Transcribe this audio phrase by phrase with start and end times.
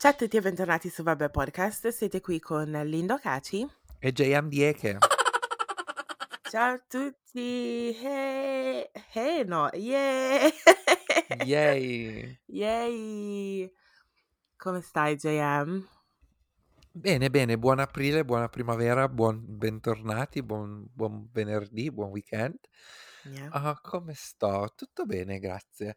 [0.00, 3.68] Ciao a tutti e bentornati su Vabbè Podcast, siete qui con Lindo Caci.
[3.98, 4.96] E JM Dieke.
[6.48, 10.50] Ciao a tutti, hey, hey no, yeah,
[11.44, 12.40] Yay.
[12.48, 13.70] yay.
[14.56, 15.86] Come stai JM?
[16.92, 22.56] Bene, bene, buon aprile, buona primavera, buon bentornati, buon, buon venerdì, buon weekend.
[23.24, 23.48] Yeah.
[23.52, 24.72] Ah, come sto?
[24.74, 25.94] Tutto bene, grazie.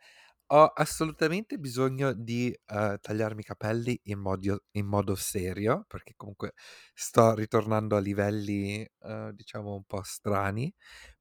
[0.48, 6.54] Ho assolutamente bisogno di eh, tagliarmi i capelli in modo, in modo serio, perché comunque
[6.93, 10.71] sto ritornando a livelli, eh, diciamo, un po' strani,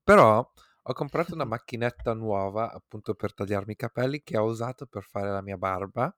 [0.03, 0.39] però
[0.85, 5.31] ho comprato una macchinetta nuova appunto per tagliarmi i capelli che ho usato per fare
[5.31, 6.15] la mia barba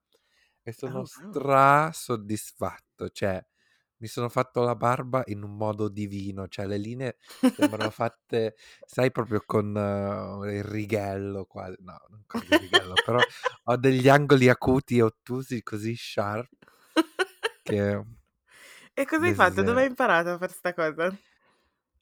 [0.63, 1.35] e sono Oh wow.
[1.35, 3.43] stra soddisfatto, cioè
[3.97, 7.17] mi sono fatto la barba in un modo divino, cioè le linee
[7.49, 13.25] sembrano fatte, sai, proprio con eh, il righello quasi, no, non con il righello, però
[13.63, 16.51] ho degli angoli acuti e ottusi così sharp
[17.63, 18.03] che
[18.99, 19.63] E cosa hai fatto?
[19.63, 21.07] Dove hai imparato a fare sta cosa?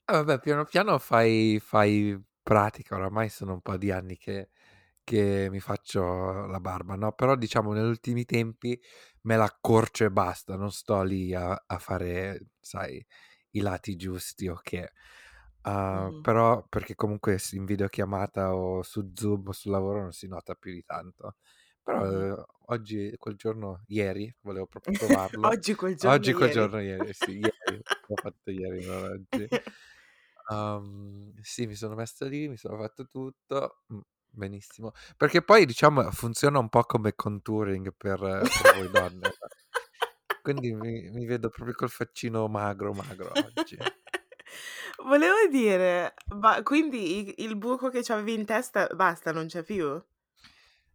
[0.06, 4.50] Ah, vabbè, piano piano fai, fai pratica, oramai sono un po' di anni che,
[5.02, 7.12] che mi faccio la barba, no?
[7.12, 8.78] Però diciamo negli ultimi tempi
[9.24, 13.04] me la accorcio e basta, non sto lì a, a fare, sai,
[13.52, 14.92] i lati giusti o che.
[15.62, 20.26] Ah, Mhm, però perché comunque in videochiamata o su Zoom o sul lavoro non si
[20.28, 21.36] nota più di tanto.
[21.82, 22.34] Però mhm.
[22.36, 25.52] eh, oggi, quel giorno, ieri, volevo proprio provarlo.
[25.52, 26.50] Oggi quel giorno Oggi, quel ieri.
[26.50, 29.50] giorno, ieri, sì, ieri, l'ho fatto ieri, non oggi.
[30.50, 33.82] Um, sì, mi sono messo lì, mi sono fatto tutto,
[34.34, 34.92] benissimo.
[35.16, 39.34] Perché poi, diciamo, funziona un po' come contouring per, per voi donne.
[40.42, 43.78] Quindi mi, mi vedo proprio col faccino magro, magro oggi.
[45.04, 50.00] Volevo dire, ma quindi il buco che avevi in testa basta, non c'è più?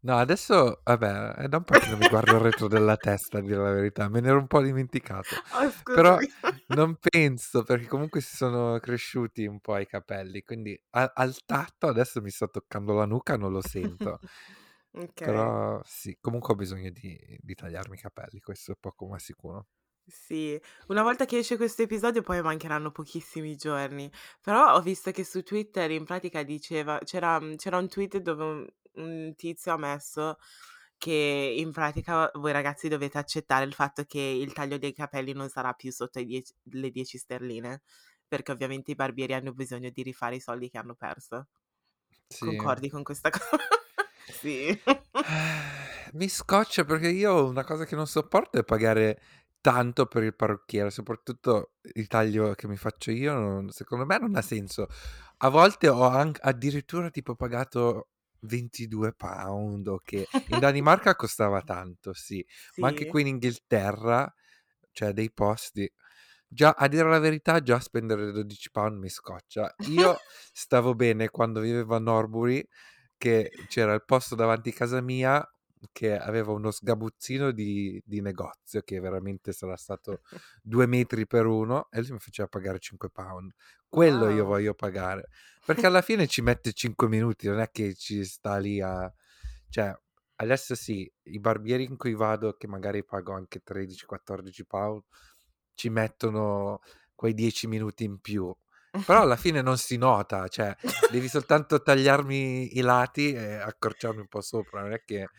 [0.02, 3.40] No, adesso, vabbè, è da un po' che non mi guardo il retro della testa,
[3.40, 5.38] a dire la verità, me ne ero un po' dimenticato.
[5.52, 6.18] Oh, Però
[6.68, 11.88] non penso, perché comunque si sono cresciuti un po' i capelli, quindi a- al tatto
[11.88, 14.22] adesso mi sto toccando la nuca, non lo sento.
[14.94, 19.20] Ok, Però sì, comunque ho bisogno di, di tagliarmi i capelli, questo è poco ma
[19.20, 19.68] sicuro.
[20.06, 20.60] sì.
[20.88, 24.12] Una volta che esce questo episodio poi mancheranno pochissimi giorni.
[24.42, 28.68] Però ho visto che su Twitter in pratica diceva, c'era, c'era un tweet dove un,
[29.00, 30.38] un tizio ha messo
[30.98, 35.50] che in pratica voi ragazzi dovete accettare il fatto che il taglio dei capelli non
[35.50, 37.82] sarà più sotto i 10 le 10 sterline,
[38.28, 41.48] perché ovviamente i barbieri hanno bisogno di rifare i soldi che hanno perso.
[42.28, 42.46] Sì.
[42.46, 43.58] Concordi con questa cosa?
[44.28, 44.78] Sì.
[46.14, 49.22] Mi scoccia perché io una cosa che non sopporto è pagare
[49.62, 54.36] tanto per il parrucchiere, soprattutto il taglio che mi faccio io, non- secondo me non
[54.36, 54.88] ha senso.
[55.38, 58.10] A volte ho anche addirittura tipo pagato
[58.42, 62.46] 22 pound, o che in Danimarca costava tanto, sì,
[62.76, 63.10] ma anche Sì.
[63.10, 64.32] qui in Inghilterra,
[64.92, 65.92] cioè dei posti.
[66.48, 69.74] Già, a dire la verità, già spendere 12 pound mi scoccia.
[69.82, 70.18] Io
[70.52, 72.66] stavo bene quando vivevo a Norbury,
[73.18, 75.48] che c'era il posto davanti a casa mia
[75.92, 80.22] che aveva uno sgabuzzino di, di negozio che veramente sarà stato
[80.62, 83.52] due metri per uno e lui mi faceva pagare 5 pound.
[83.88, 84.46] Quello io Wow.
[84.46, 85.30] voglio pagare
[85.66, 89.12] perché alla fine ci mette 5 minuti, non è che ci sta lì a
[89.70, 89.94] cioè
[90.38, 95.04] adesso sì, i barbieri in cui vado che magari pago anche 13-14 pound
[95.74, 96.80] ci mettono
[97.16, 98.54] quei 10 minuti in più.
[99.06, 100.76] Però alla fine non si nota, cioè
[101.12, 105.30] devi soltanto tagliarmi i lati e accorciarmi un po' sopra, non è che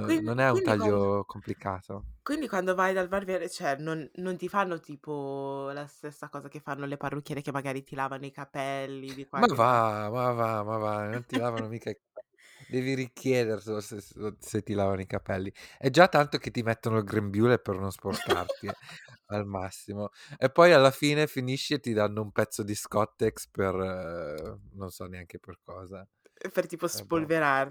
[0.00, 2.04] Quindi, non è un quindi quando, taglio complicato.
[2.22, 6.60] quindi quando vai dal barbiere, cioè, non, non ti fanno tipo la stessa cosa che
[6.60, 9.68] fanno le parrucchiere che magari ti lavano i capelli di qua Ma e di là.
[9.68, 12.30] va, ma va, ma va, non ti lavano mica i capelli.
[12.68, 15.52] Devi richiederselo se, se- se ti lavano i capelli.
[15.78, 18.76] È già tanto che ti mettono il grembiule per non sporcarti eh,
[19.26, 20.10] al massimo.
[20.38, 24.90] E poi alla fine finisci e ti danno un pezzo di Scottex per eh, non
[24.90, 26.06] so neanche per cosa.
[26.50, 27.30] Per tipo Eh, boh.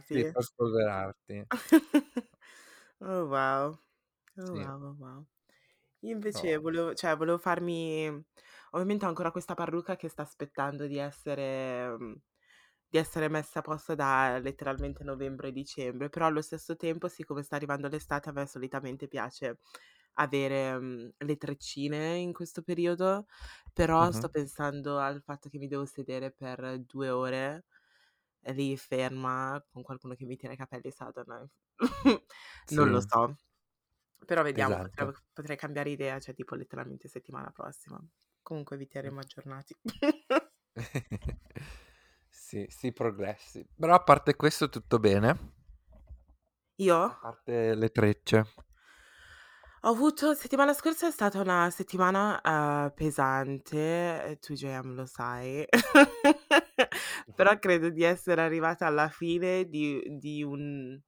[0.10, 0.32] Sì, spolverarti.
[0.32, 1.46] per spolverarti.
[3.02, 3.80] Oh wow.
[4.38, 4.60] Oh Sì.
[4.60, 5.26] wow, oh wow.
[6.02, 6.60] Io invece No.
[6.60, 8.08] volevo, cioè, volevo farmi...
[8.72, 12.14] Ovviamente ho ancora questa parrucca che sta aspettando di essere, mm,
[12.90, 17.44] di essere messa a posto da letteralmente novembre e dicembre, però allo stesso tempo, siccome
[17.44, 19.60] sta arrivando l'estate, a me solitamente piace
[20.16, 23.26] avere mm, le treccine in questo periodo,
[23.74, 24.12] però Mhm.
[24.12, 27.66] sto pensando al fatto che mi devo sedere per due ore
[28.46, 31.50] lì ferma con qualcuno che mi tira i capelli Saturn.
[32.70, 33.36] Non lo Sì, so.
[34.26, 34.82] Però vediamo, esatto.
[34.82, 38.02] potrei, potrei cambiare idea, cioè tipo letteralmente settimana prossima.
[38.42, 39.76] Comunque vi terremo aggiornati.
[42.30, 43.66] Sì, sì, progressi.
[43.78, 45.30] Però a parte questo tutto bene,
[46.78, 47.00] Io?
[47.10, 48.44] a parte le trecce.
[49.84, 55.66] Ho avuto settimana scorsa è stata una settimana, uhm, pesante, tu JM lo sai.
[57.36, 61.00] Però credo di essere arrivata alla fine di di un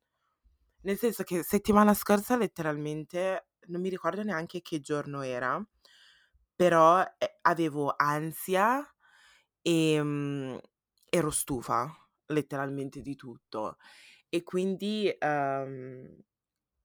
[0.84, 5.64] nel senso che settimana scorsa letteralmente non mi ricordo neanche che giorno era,
[6.56, 7.10] però, ehm,
[7.44, 8.84] avevo ansia,
[9.62, 10.60] ehm,
[11.10, 11.92] ero stufa
[12.28, 13.78] letteralmente di tutto.
[14.30, 16.16] E quindi, uhm,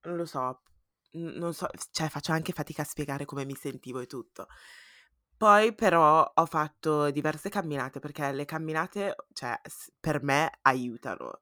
[0.03, 0.63] non lo so,
[1.13, 4.49] non so, cioè faccio anche fatica a spiegare come mi sentivo e tutto.
[5.41, 9.61] Poi però ho fatto diverse camminate, perché le camminate, cioè
[10.01, 11.39] per me aiutano.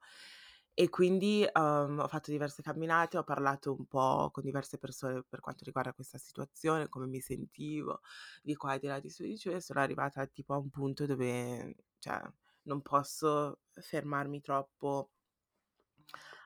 [0.75, 5.39] E quindi, uhm, ho fatto diverse camminate, ho parlato un po' con diverse persone per
[5.39, 8.01] quanto riguarda questa situazione, come mi sentivo,
[8.43, 10.69] di qua e di là, di su di giù, e sono arrivata tipo a un
[10.69, 12.21] punto dove, cioè,
[12.63, 15.09] non posso fermarmi troppo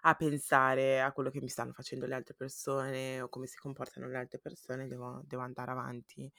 [0.03, 4.07] a pensare a quello che mi stanno facendo le altre persone o come si comportano
[4.07, 6.31] le altre persone, devo devo andare avanti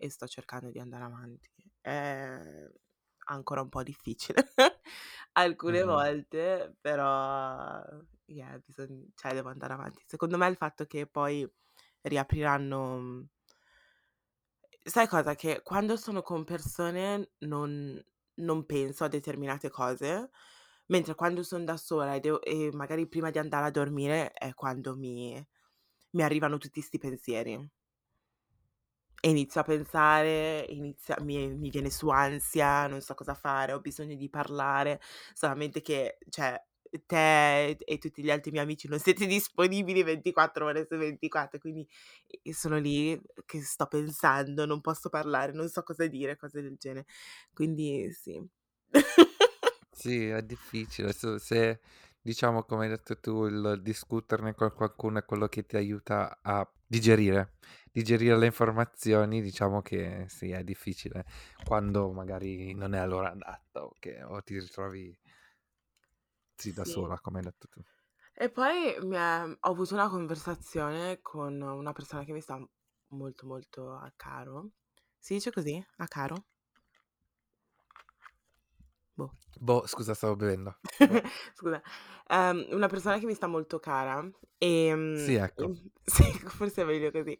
[0.00, 1.50] e sto cercando di andare avanti.
[1.80, 2.68] È
[3.28, 4.52] ancora un po' difficile
[5.32, 5.84] alcune Mh-mh.
[5.84, 7.82] volte, però
[8.26, 10.02] yeah, bisogn cioè devo andare avanti.
[10.06, 11.48] Secondo me il fatto che poi
[12.02, 13.28] riapriranno mhmm
[14.84, 15.34] sai cosa?
[15.34, 18.02] Che quando sono con persone non
[18.40, 20.30] non penso a determinate cose,
[20.86, 24.54] mentre quando son da sola e devo e magari prima di andare a dormire è
[24.54, 25.44] quando mi
[26.12, 27.70] mi arrivano tutti 'sti pensieri.
[29.24, 33.80] E inizio a pensare, inizia mi mi viene su ansia, non so cosa fare, ho
[33.80, 34.98] bisogno di parlare,
[35.34, 36.58] solamente che, cioè,
[37.04, 41.86] te e tutti gli altri miei amici non siete disponibili 24 ore su 24, quindi,
[42.52, 47.04] sono lì che sto pensando, non posso parlare, non so cosa dire, cose del genere.
[47.52, 48.42] Quindi sì.
[49.92, 51.12] Sì, è difficile.
[51.12, 51.80] Se,
[52.22, 56.66] diciamo, come hai detto tu, il discuterne con qualcuno è quello che ti aiuta a
[56.86, 57.54] digerire
[57.92, 61.24] digerire le informazioni, diciamo che sì, è difficile
[61.64, 65.16] quando magari non è l'ora adatta o che o ti ritrovi
[66.54, 66.84] sì, da Sì.
[66.84, 67.82] sola, come hai detto tu.
[68.34, 72.58] E poi è ho avuto una conversazione con una persona che mi sta
[73.08, 74.70] molto, molto a caro.
[75.18, 75.84] Si dice così?
[75.98, 76.46] A caro?
[79.16, 79.30] Boh.
[79.60, 80.74] Boh, scusa, stavo bevendo.
[81.02, 81.22] Boh.
[81.54, 81.82] Scusa.
[82.28, 84.28] Ehm, una persona che mi sta molto cara,
[84.58, 85.72] ehm, Sì, ecco.
[86.04, 87.38] sì, forse è meglio così.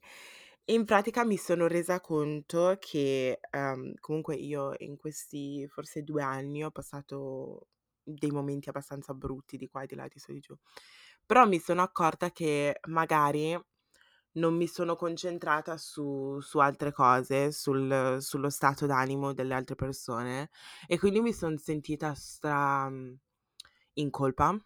[0.69, 6.63] In pratica mi sono resa conto che, ehm, comunque io in questi forse 2 anni
[6.65, 7.67] ho passato
[8.03, 10.55] dei momenti abbastanza brutti di qua e di là, di su e di giù.
[11.27, 13.59] Però mi sono accorta che magari
[14.35, 20.51] non mi sono concentrata su su altre cose, sul sullo stato d'animo delle altre persone
[20.87, 23.17] e quindi mi son sentita stra mhmm,
[23.95, 24.57] in colpa,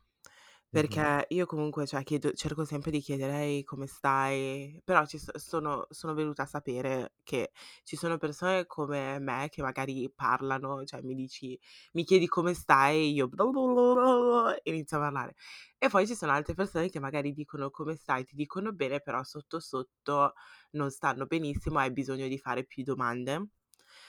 [0.75, 1.07] Mh-mh.
[1.09, 5.87] perché io comunque, cioè, chiedo cerco sempre di chiedere: "Ehi, come stai?" Però ci sono
[5.91, 7.53] sono venuta a sapere che
[7.85, 11.59] ci sono persone come me che magari parlano, cioè mi dici
[11.93, 13.29] mi chiedi: "Come stai?" e io
[14.65, 15.35] inizio a parlare.
[15.79, 19.23] E poi ci sono altre persone che magari dicono: "Come stai?" Ti dicono bene, però
[19.23, 20.33] sotto, sotto
[20.73, 23.49] non stanno benissimo, hai bisogno di fare più domande.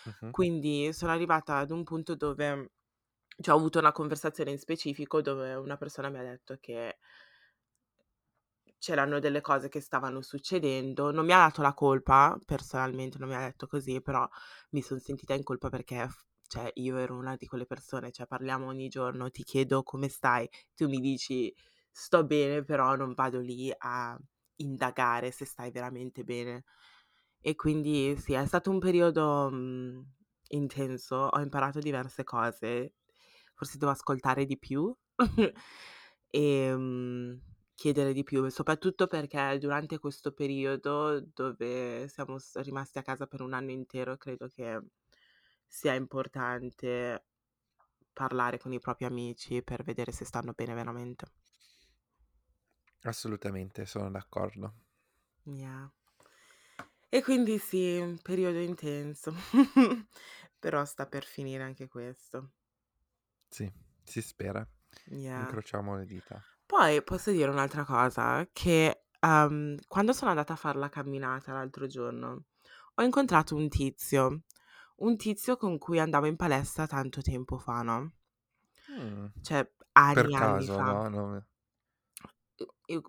[0.05, 0.35] Mh-mh.
[0.35, 2.71] Quindi sono arrivata ad un punto dove
[3.41, 6.97] cioè ho avuto una conversazione in specifico dove una persona mi ha detto che
[8.77, 11.11] c'erano delle cose che stavano succedendo.
[11.11, 14.27] Non mi ha dato la colpa, personalmente non mi ha detto così, però
[14.71, 16.07] mi son sentita in colpa perché
[16.47, 20.47] cioè io ero una di quelle persone, cioè parliamo ogni giorno, ti chiedo: "Come stai?"
[20.75, 21.53] Tu mi dici:
[21.91, 24.17] "Sto bene", però non vado lì a
[24.57, 26.63] indagare se stai veramente bene.
[27.41, 30.03] E quindi sì, è stato un periodo, mhmm,
[30.49, 32.93] intenso, ho imparato diverse cose.
[33.55, 34.95] Forse devo ascoltare di più,
[36.29, 37.41] ehm,
[37.73, 43.41] chiedere di più e soprattutto perché durante questo periodo dove siamo rimasti a casa per
[43.41, 44.79] 1 anno intero, credo che
[45.67, 47.25] sia importante
[48.13, 51.25] parlare con i propri amici per vedere se stanno bene veramente.
[53.03, 54.73] Assolutamente, sono d'accordo.
[55.45, 55.89] Yeah.
[57.09, 59.33] E quindi sì, un periodo intenso,
[60.59, 62.51] però sta per finire anche questo.
[63.55, 63.71] Sì,
[64.03, 64.67] si spera.
[65.09, 65.55] Yeah.
[65.55, 66.45] Incrociamo le dita.
[66.67, 71.85] Poi posso dire un'altra cosa, che, uhm, quando sono andata a far la camminata l'altro
[71.85, 72.45] giorno,
[72.95, 74.41] ho incontrato un tizio,
[74.97, 78.13] un tizio con cui andavo in palestra tanto tempo fa, no,
[78.87, 79.27] Mh.
[79.41, 79.65] cioè
[80.11, 80.87] Per anni anni caso, fa.
[80.87, 81.45] no, non
[82.61, 83.01] U iu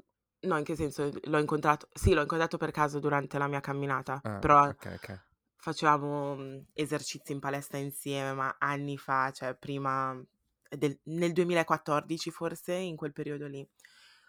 [0.49, 1.11] no, in che senso?
[1.25, 5.19] L'ho incontrato sì, l'ho incontrato per caso durante la mia camminata, ah, però okay, okay.
[5.57, 10.21] facevamo, mhmm, esercizi in palestra insieme, ma anni fa, cioè prima
[10.69, 13.67] del nel 2014 forse, in quel periodo lì.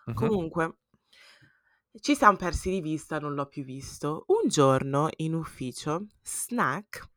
[0.07, 0.31] Mh-mh.
[0.31, 0.77] Comunque
[1.99, 4.23] Ci siam persi di vista, non l'ho più visto.
[4.27, 7.09] Un giorno in ufficio, Snack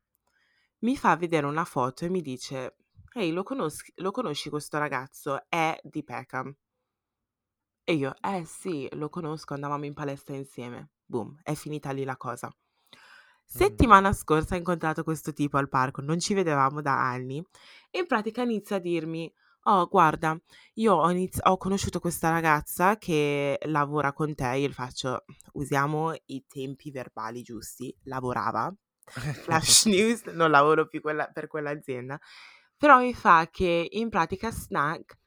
[0.81, 2.77] mi fa vedere una foto e mi dice:
[3.15, 5.45] "Ehi, lo conosc lo conosci questo ragazzo?
[5.49, 6.55] È di Peckham".
[7.85, 10.93] E io: "Eh sì, lo conosco, andavamo in palestra insieme".
[11.05, 12.51] Boom, è finita lì la cosa.
[13.53, 13.59] Mh.
[13.59, 17.45] Settimana scorsa ho incontrato questo tipo al parco, non ci vedevamo da anni
[17.91, 19.33] e in pratica inizia a dirmi:
[19.65, 20.39] "Oh guarda,
[20.75, 26.15] io ho iniz ho conosciuto questa ragazza che lavora con te", io gli faccio usiamo
[26.27, 28.73] i tempi verbali giusti, lavorava,
[29.43, 32.19] flash news, non lavoro più quella per quell'azienda,
[32.77, 35.19] però mi fa che in pratica Snack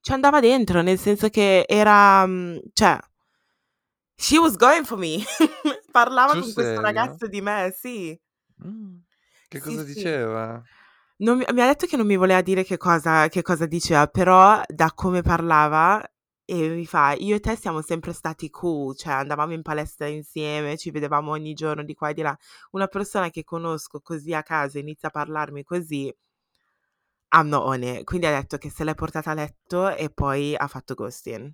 [0.00, 2.98] ci andava dentro, nel senso che era mhmm, cioè
[4.18, 5.24] she was going for me.
[5.96, 6.82] Parlava Sul con questo serio?
[6.82, 8.20] ragazzo di me, sì.
[8.58, 8.96] Mh.
[9.48, 9.84] Che Sì, cosa sì.
[9.84, 10.62] diceva?
[11.18, 14.60] Non mi ha detto che non mi voleva dire che cosa che cosa diceva, però
[14.68, 16.02] da come parlava
[16.44, 20.76] e mi fa: "Io e te siamo sempre stati cool, cioè andavamo in palestra insieme,
[20.76, 22.36] ci vedevamo ogni giorno di qua e di là.
[22.72, 26.14] Una persona che conosco così a caso inizia a parlarmi così"
[27.32, 28.04] I'm not on it.
[28.04, 31.52] Quindi ha detto che se l'è portata a letto e poi ha fatto ghosting.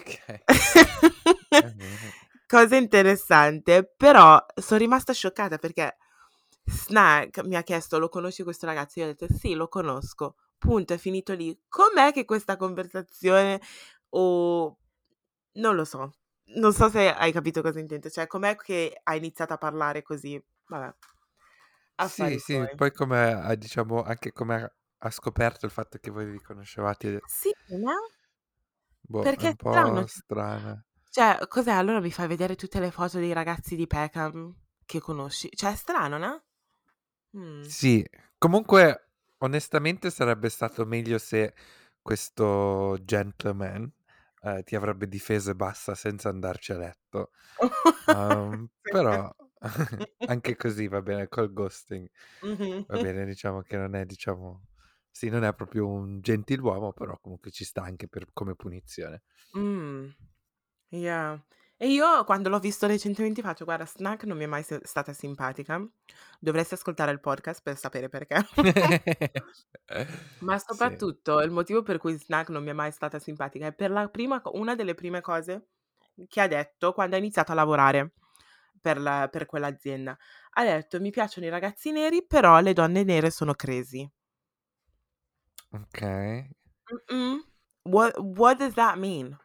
[0.00, 0.40] Okay.
[2.50, 5.96] Cosa interessante, però son rimasta scioccata perché
[6.64, 10.92] Snack mi ha chiesto: "Lo conosci questo ragazzo?" Io ho detto: "Sì, lo conosco." Punto,
[10.94, 11.56] è finito lì.
[11.68, 13.60] Com'è che questa conversazione
[14.10, 14.76] o
[15.54, 16.10] non lo so,
[16.56, 20.42] non so se hai capito cosa intendo, cioè com'è che ha iniziato a parlare così?
[20.66, 20.92] Vabbè.
[22.02, 22.74] Sì, Affari sì, suoi.
[22.74, 27.96] poi come diciamo anche come ha scoperto il fatto che voi vi conoscevate Sì, no?
[29.08, 30.82] boh, Perché è un po' c strana.
[31.10, 35.48] Cioè cos'è, allora mi fai vedere tutte le foto dei ragazzi di Peckham che conosci?
[35.54, 36.42] Cioè è strano, no?
[37.32, 37.72] Mh.
[37.72, 38.04] Sì,
[38.38, 41.54] comunque onestamente sarebbe stato meglio se
[42.02, 43.90] questo gentleman,
[44.42, 47.30] ehm, ti avrebbe difeso e basta senza andarci a letto.
[48.06, 49.30] Uhm, però
[50.24, 52.08] anche così va bene, col ghosting
[52.42, 52.84] Mh-mh.
[52.86, 54.66] va bene, diciamo che non è diciamo
[55.10, 59.22] sì, non è proprio un gentiluomo, però comunque ci sta anche per come punizione.
[59.54, 60.10] Mh.
[60.92, 61.40] Yeah.
[61.76, 65.12] E io quando l'ho visto recentemente faccio: "Guarda, Snack non mi è mai s stata
[65.12, 65.80] simpatica.
[66.40, 68.44] Dovresti ascoltare il podcast per sapere perché."
[70.42, 70.66] Ma Sì.
[70.66, 74.08] soprattutto il motivo per cui Snack non mi è mai stata simpatica è per la
[74.08, 75.68] prima co una delle prime cose
[76.28, 78.12] che ha detto quando ha iniziato a lavorare
[78.80, 80.16] per la per quell'azienda.
[80.52, 84.10] Ha detto: "Mi piacciono i ragazzi neri, però le donne nere sono crazy."
[85.74, 86.50] Okay.
[86.88, 87.40] Mh-mh.
[87.84, 89.38] What what does that mean?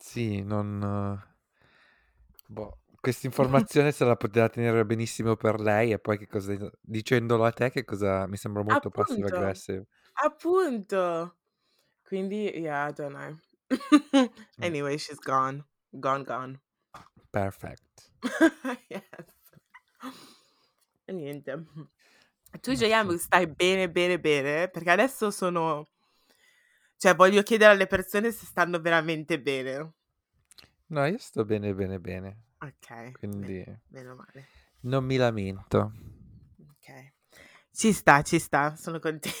[0.00, 0.80] Sì, non
[2.48, 7.52] boh, quest'informazione se la poteva tenere benissimo per lei e poi che cosa dicendolo a
[7.52, 9.84] te che cosa mi sembra molto passive Appunto, aggressive.
[10.14, 11.36] appunto.
[12.04, 13.38] Quindi yeah, I don't know.
[14.60, 15.64] Anyway, she's gone.
[15.92, 16.60] Gone, gone.
[17.32, 18.10] perfect.
[18.90, 19.26] Yes.
[21.08, 21.52] E niente.
[22.62, 22.72] Tu.
[22.74, 24.68] JM stai bene, bene, bene?
[24.68, 25.86] Perché adesso sono
[27.00, 29.92] cioè voglio chiedere alle persone se stanno veramente bene.
[30.88, 34.48] No, io sto bene, bene, bene, bene, quindi meno male.
[34.80, 35.92] non mi lamento.
[36.76, 37.14] Okay.
[37.72, 39.32] Ci sta, ci sta, sono contenta.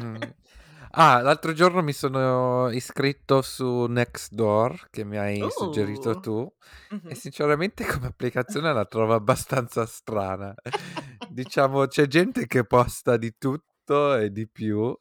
[0.00, 0.34] Mh.
[0.92, 6.20] Ah, l'altro giorno mi sono iscritto su Nextdoor, che mi hai suggerito Uh.
[6.20, 6.54] tu,
[6.88, 7.12] e Mh-mh.
[7.12, 10.54] sinceramente come applicazione la trovo abbastanza strana.
[11.28, 14.98] Diciamo, c'è gente che posta di tutto e di più.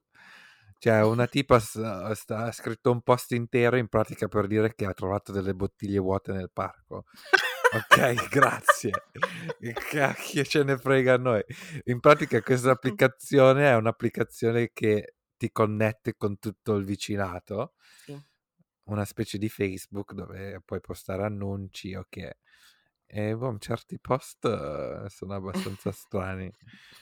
[0.79, 4.93] Cioè, una tipa sta ha scritto un post intero in pratica per dire che ha
[4.93, 7.05] trovato delle bottiglie vuote nel parco.
[7.69, 8.91] Okay, grazie.
[9.59, 11.43] Che cacchio ce ne frega a noi.
[11.85, 17.73] In pratica questa applicazione è un'applicazione che ti connette con tutto il vicinato,
[18.05, 18.19] Sì.
[18.89, 22.37] una specie di Facebook dove puoi postare annunci o che
[23.09, 26.51] e boh, certi post eh, sono abbastanza strani.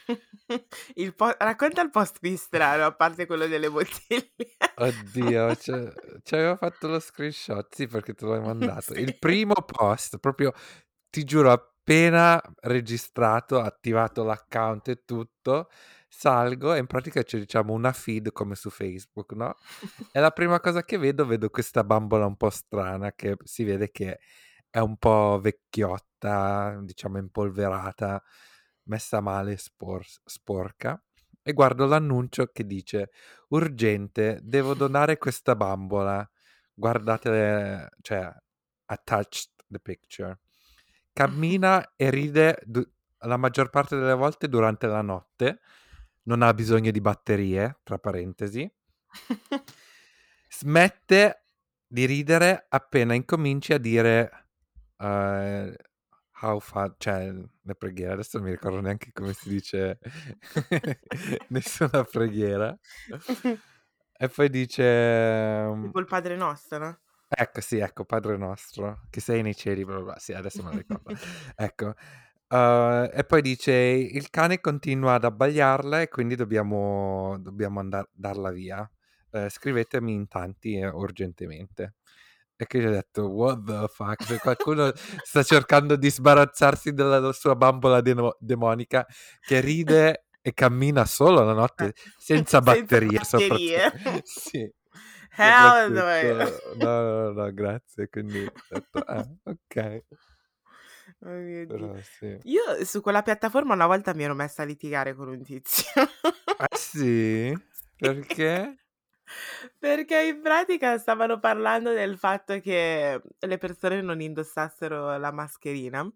[0.93, 4.31] Il po racconta il post più strano, a parte quello delle bottiglie.
[4.75, 8.93] Oddio, ci aveva fatto lo screenshot, sì, perché te l'ho mandato.
[8.93, 9.01] Sì.
[9.01, 10.53] Il primo post, proprio
[11.09, 15.69] ti giuro, appena registrato, attivato l'account e tutto,
[16.07, 19.55] salgo e in pratica c'è, diciamo, una feed come su Facebook, no,
[20.12, 23.89] e la prima cosa che vedo, vedo questa bambola un po' strana che si vede
[23.89, 24.19] che
[24.75, 28.22] è un po' vecchiotta, diciamo impolverata,
[28.89, 31.01] messa male, spors sporca,
[31.41, 33.12] e guardo l'annuncio che dice:
[33.50, 36.29] "Urgente, devo donare questa bambola.
[36.74, 38.29] Guardate" cioè
[38.88, 40.39] attached the picture.
[41.13, 42.84] Cammina e ride du
[43.20, 45.62] la maggior parte delle volte durante la notte,
[46.24, 48.70] non ha bisogno di batterie, tra parentesi.
[50.50, 51.46] Smette
[51.88, 54.44] di ridere appena incominci a dire
[55.05, 55.74] uh,
[56.41, 60.00] how far, cioè le preghiere, adesso non mi ricordo neanche come si dice
[61.50, 62.77] nessuna preghiera.
[64.17, 65.71] e poi dice...
[65.83, 67.00] Tipo il Padre Nostro, no?
[67.27, 70.19] Ecco, sì, ecco, Padre nostro, che sei nei cieli, bla bla bla.
[70.19, 71.13] Sì, adesso me lo ricordo.
[71.55, 71.93] ecco.
[72.47, 78.51] Uh, e poi dice, il cane continua ad abbagliarla e quindi dobbiamo, dobbiamo andar, darla
[78.51, 78.89] via.
[79.31, 81.95] Uh, scrivetemi in tanti eh, urgentemente.
[82.57, 84.24] E che gli ho detto, what the fuck?
[84.24, 84.91] Se qualcuno
[85.24, 89.05] sta cercando di sbarazzarsi della sua bambola de- demonica
[89.41, 93.91] che ride e cammina solo la notte senza batterie, senza batterie.
[94.24, 94.71] sì.
[95.38, 96.05] Hell no.
[96.75, 98.07] no, no, no, grazie.
[98.07, 100.03] Quindi ho detto, ah, ok.
[101.21, 102.01] Oh mio Però Dio.
[102.01, 102.38] sì.
[102.43, 105.91] Io su quella piattaforma una volta mi ero messa a litigare con un tizio.
[106.57, 107.55] Ah sì?
[107.97, 108.84] Perché?
[109.77, 116.09] Perché in pratica stavano parlando del fatto che le persone non indossassero la mascherina.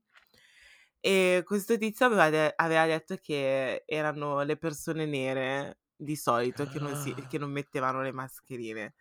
[1.02, 6.80] E questo tizio aveva, de- aveva detto che erano le persone nere di solito che
[6.80, 8.96] non, si- che non mettevano le mascherine.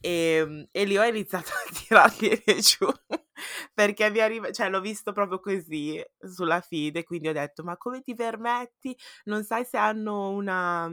[0.00, 2.86] E, e lì ho iniziato a tirargliene giù
[3.74, 7.76] perché mi arriva, cioè l'ho visto proprio così sulla feed e quindi ho detto ma
[7.76, 8.96] come ti permetti?
[9.24, 10.90] Non sai se hanno una,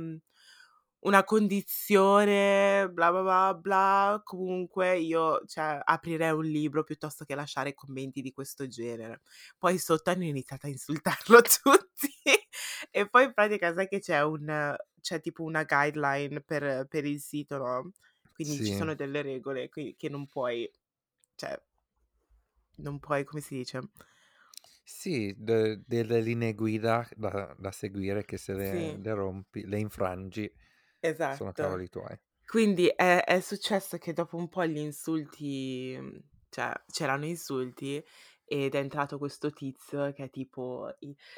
[1.01, 4.21] una condizione, bla bla bla bla.
[4.23, 9.21] Comunque io cioè, aprirei un libro piuttosto che lasciare commenti di questo genere.
[9.57, 12.09] Poi sotto hanno iniziato a insultarlo tutti.
[12.91, 17.19] e poi in pratica sai che c'è un c'è tipo una guideline per, per il
[17.21, 17.91] sito, no?
[18.33, 18.73] Quindi ci Sì.
[18.73, 20.69] sono delle regole che, che non puoi,
[21.35, 21.59] cioè,
[22.77, 23.81] non puoi, come si dice?
[24.83, 29.79] Sì, de- delle linee guida da, da seguire che se le, Sì, le rompi, le
[29.79, 30.49] infrangi,
[30.99, 31.51] sono esatto.
[31.53, 32.19] cavoli tuoi.
[32.45, 36.15] Quindi è, è successo che dopo un po' gli insulti, mm,
[36.49, 38.01] cioè c'erano insulti
[38.45, 40.95] ed è entrato questo tizio che è tipo...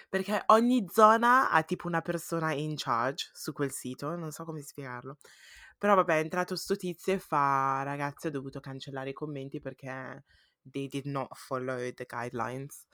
[0.07, 4.61] Perché ogni zona ha tipo una persona in charge su quel sito, non so come
[4.61, 5.17] spiegarlo.
[5.79, 10.25] Però vabbè, è entrato sto tizio e fa, ragazzi, ho dovuto cancellare i commenti perché
[10.69, 12.85] they did not follow the guidelines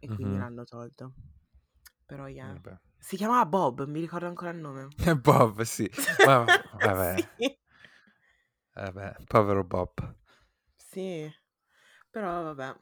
[0.00, 0.38] e quindi Mhm.
[0.40, 1.14] l'hanno tolto.
[2.04, 2.52] Però yeah.
[2.52, 2.80] Vabbè.
[3.00, 4.94] Si chiamava Bob, mi ricordo ancora il nome.
[5.22, 5.90] Bob, sì.
[6.22, 6.38] Ma
[6.72, 7.58] vabbè, Sì.
[8.74, 10.14] vabbè, povero Bob.
[10.76, 11.30] Sì,
[12.10, 12.76] però vabbè.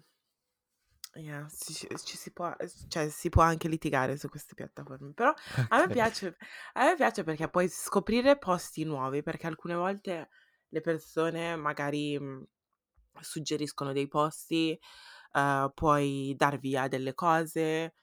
[1.14, 2.54] Yeah, ci, ci- si può,
[2.88, 5.12] cioè, si può anche litigare su queste piattaforme.
[5.14, 5.32] Però
[5.68, 6.36] a me piace,
[6.74, 10.28] a me piace perché puoi scoprire posti nuovi, perché alcune volte
[10.68, 12.46] le persone magari mh,
[13.20, 14.78] suggeriscono dei posti,
[15.32, 17.94] eh, puoi dar via delle cose,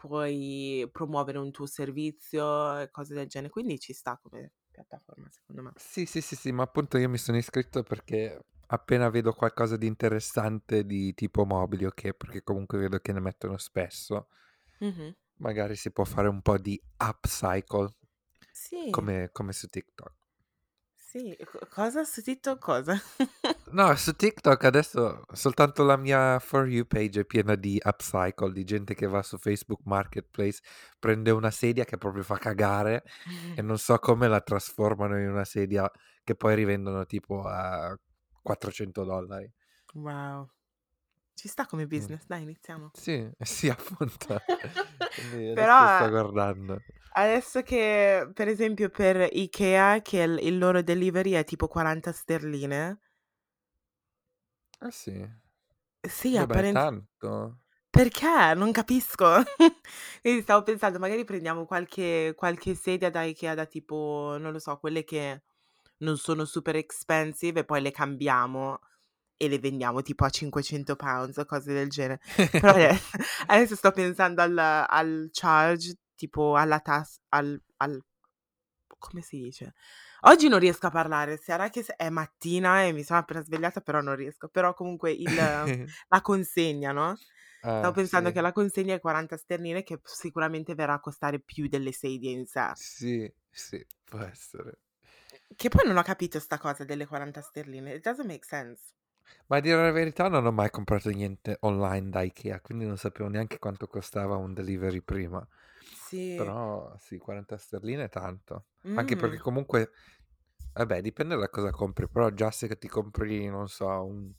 [0.00, 3.52] puoi promuovere un tuo servizio e cose del genere.
[3.52, 5.74] Quindi ci sta come piattaforma, secondo me.
[5.74, 9.86] Sì, sì, sì, sì, ma appunto io mi sono iscritto perché appena vedo qualcosa di
[9.86, 14.28] interessante di tipo mobili, ok, perché comunque vedo che ne mettono spesso,
[14.80, 15.14] Mhm.
[15.38, 17.96] magari si può fare un po' di upcycle
[18.52, 20.14] Sì, come, come su TikTok.
[21.10, 21.36] Sì.
[21.44, 22.58] Co- Cosa su TikTok?
[22.58, 22.94] Cosa?
[23.72, 28.64] No, su TikTok adesso soltanto la mia For You page è piena di upcycle, di
[28.64, 30.60] gente che va su Facebook Marketplace,
[30.98, 33.04] prende una sedia che proprio fa cagare
[33.54, 35.88] e non so come la trasformano in una sedia
[36.24, 37.96] che poi rivendono tipo a
[38.42, 39.48] 400 dollari.
[39.94, 40.50] Wow.
[41.40, 42.90] Ci sta come business, dai, iniziamo.
[42.92, 44.42] Sì, sì, appunto.
[45.54, 46.82] Però sto guardando.
[47.14, 53.00] adesso che, per esempio, per Ikea, che il, il loro delivery è tipo 40 sterline,
[54.80, 55.26] Ah sì,
[56.06, 57.06] sì, apparentemente...
[57.18, 57.60] tanto.
[57.88, 58.52] Perché?
[58.54, 59.42] Non capisco.
[60.20, 64.76] Quindi stavo pensando, magari prendiamo qualche, qualche sedia da Ikea da tipo, non lo so,
[64.76, 65.42] quelle che
[66.00, 68.80] non sono super expensive e poi le cambiamo
[69.42, 72.20] e le vendiamo tipo a 500 pounds o cose del genere.
[72.58, 72.98] Però ade-
[73.46, 78.02] adesso sto pensando al, al charge, tipo alla tassa, al, al...
[78.98, 79.72] come si dice?
[80.22, 84.00] Oggi non riesco a parlare, sarà che è mattina e mi sono appena svegliata, però
[84.02, 84.48] non riesco.
[84.48, 85.34] Però comunque il,
[86.08, 87.22] la consegna, no?
[87.76, 88.32] Stavo Ah, pensando sì.
[88.32, 92.46] che la consegna è 40 sterline, che sicuramente verrà a costare più delle sedie in
[92.46, 92.74] sé.
[92.74, 94.80] Sì, sì, può essere.
[95.54, 97.94] Che poi non ho capito sta cosa delle 40 sterline.
[97.94, 98.92] It doesn't make sense.
[99.46, 102.96] Ma a dire la verità non ho mai comprato niente online da Ikea, quindi non
[102.96, 105.46] sapevo neanche quanto costava un delivery prima.
[105.92, 106.30] Sì.
[106.34, 108.66] Però sì, 40 sterline è tanto.
[108.94, 109.16] Anche Mm.
[109.16, 109.90] perché comunque,
[110.72, 114.32] vabbè, dipende da cosa compri, però già se ti compri, non so, un,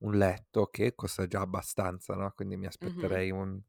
[0.00, 2.32] un letto che costa già abbastanza, no?
[2.32, 3.20] Quindi mi Mhm.
[3.20, 3.60] aspetterei un-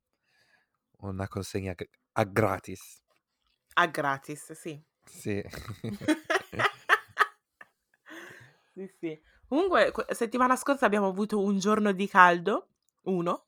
[1.00, 1.76] una consegna
[2.13, 3.04] a gratis.
[3.76, 4.82] A gratis, sì.
[5.06, 5.43] Sì.
[8.75, 9.21] Sì, sì.
[9.47, 12.69] Comunque que settimana scorsa abbiamo avuto un giorno di caldo,
[13.03, 13.45] 1.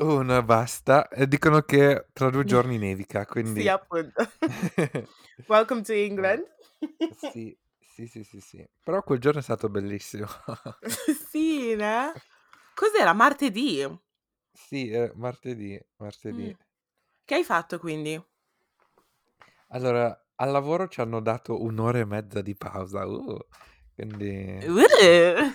[0.00, 4.22] 1 e basta, e dicono che tra 2 giorni nevica, Sì, quindi appunto.
[5.48, 5.92] Welcome to.
[5.92, 6.44] England.
[7.08, 8.66] Sì, sì, sì, sì, sì.
[8.82, 10.26] Però quel giorno è stato bellissimo.
[11.30, 12.12] Sì, né?
[12.74, 13.12] Cos'era?
[13.12, 13.86] Martedì?
[14.54, 16.50] Sì, ehm, martedì, martedì.
[16.50, 16.56] Mh.
[17.24, 18.22] Che hai fatto quindi?
[19.68, 23.38] Allora, al lavoro ci hanno dato 1 ora e mezza di pausa, uh,
[24.02, 24.66] quindi.
[24.66, 25.52] Uh!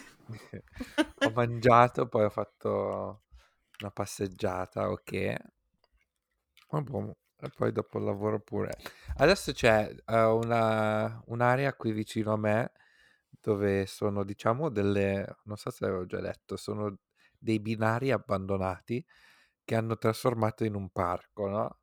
[1.21, 3.23] Ho mangiato, poi ho fatto
[3.79, 4.89] una passeggiata.
[6.69, 7.15] Ah, buono.
[7.39, 8.77] E poi dopo il lavoro pure.
[9.17, 12.71] Adesso c'è, uhm, una un'area qui vicino a me,
[13.39, 16.97] dove sono diciamo delle non so se l'avevo già detto, sono
[17.37, 19.05] dei binari abbandonati
[19.63, 21.79] che hanno trasformato in un parco, no?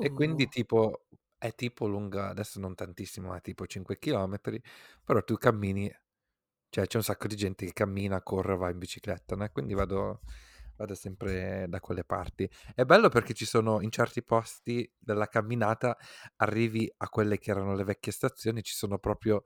[0.00, 0.48] E quindi Uh.
[0.48, 1.06] tipo
[1.38, 4.60] è tipo lunga adesso non tantissimo, ma tipo 5 chilometri,
[5.04, 5.92] però tu cammini
[6.70, 10.22] cioè c'è un sacco di gente che cammina, corre, va in bicicletta, e quindi vado
[10.76, 12.48] vado sempre da quelle parti.
[12.74, 15.96] È bello perché ci sono in certi posti della camminata
[16.36, 19.42] arrivi a quelle che erano le vecchie stazioni, ci sono proprio,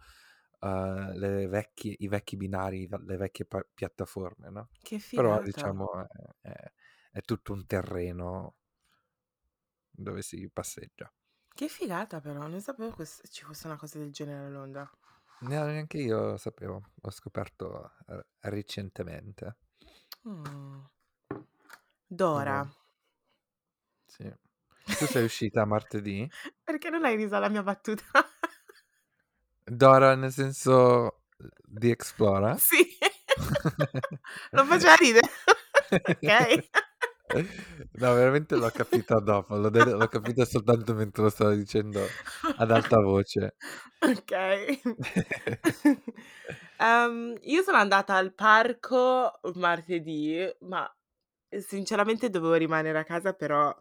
[0.60, 5.42] uhm, le vecchie i vecchi binari, le vecchie pa piattaforme, no, Che però figata.
[5.42, 6.72] diciamo è è
[7.12, 8.54] è tutto un terreno
[9.94, 11.12] dove si passeggia.
[11.56, 14.90] Che figata però, non sapevo ques ci fosse una cosa del genere a Londra.
[15.40, 19.56] No, neanche io lo sapevo, l'ho scoperto, uhm, recentemente.
[20.24, 20.90] Bene.
[22.10, 22.72] Dora.
[24.08, 24.30] Sì.
[24.96, 26.30] Tu sei uscita martedì?
[26.64, 28.04] Perché non hai riso alla mia battuta?
[29.66, 31.22] Dora nel senso
[31.64, 32.58] di Explorer?
[32.58, 32.86] Sì.
[34.52, 35.28] Non faceva ridere?
[36.04, 36.68] Okay.
[37.94, 42.14] No, veramente l'ho capita dopo, l'ho de l'ho capita soltanto mentre lo stavo dicendo
[42.56, 43.54] ad alta voce.
[44.02, 44.80] Okay.
[46.78, 50.90] Ehm, io sono andata al parco martedì, ma,
[51.48, 53.74] ehm, sinceramente dovevo rimanere a casa, però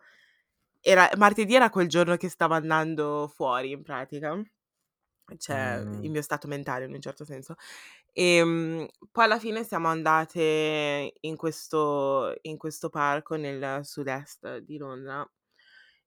[0.81, 4.41] era martedì era quel giorno che stavo andando fuori in pratica,
[5.37, 6.11] cioè il Mh.
[6.11, 7.55] mio stato mentale in un certo senso.
[8.13, 15.25] Ehm, poi alla fine siamo andate in questo in questo parco nel sud-est di Londra,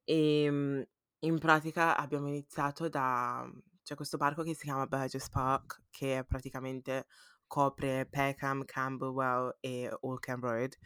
[0.04, 0.84] ehm,
[1.20, 3.50] in pratica abbiamo iniziato da
[3.82, 7.06] c'è questo parco che si chiama Burgess Park, che praticamente
[7.46, 10.76] copre Peckham, Camberwell e Oldham Road.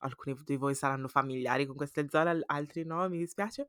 [0.00, 3.68] Alcuni di voi saranno familiari con queste zone, al altri no, mi dispiace.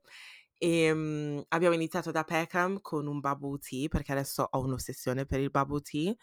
[0.62, 5.50] Ehm, abbiamo iniziato da Peckham con un bubble tea, perché adesso ho un'ossessione per il
[5.50, 6.14] bubble tea,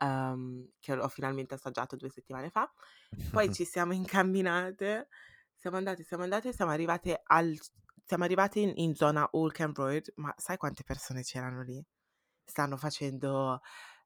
[0.00, 2.72] uhm, che l'ho finalmente assaggiato 2 settimane fa.
[3.30, 5.08] Poi ci siamo incamminate,
[5.54, 7.54] siamo andate, siamo andate, siamo arrivate al
[8.04, 11.84] siamo arrivate in in zona Oldham Road, ma sai quante persone c'erano lì?
[12.44, 13.60] Stanno facendo,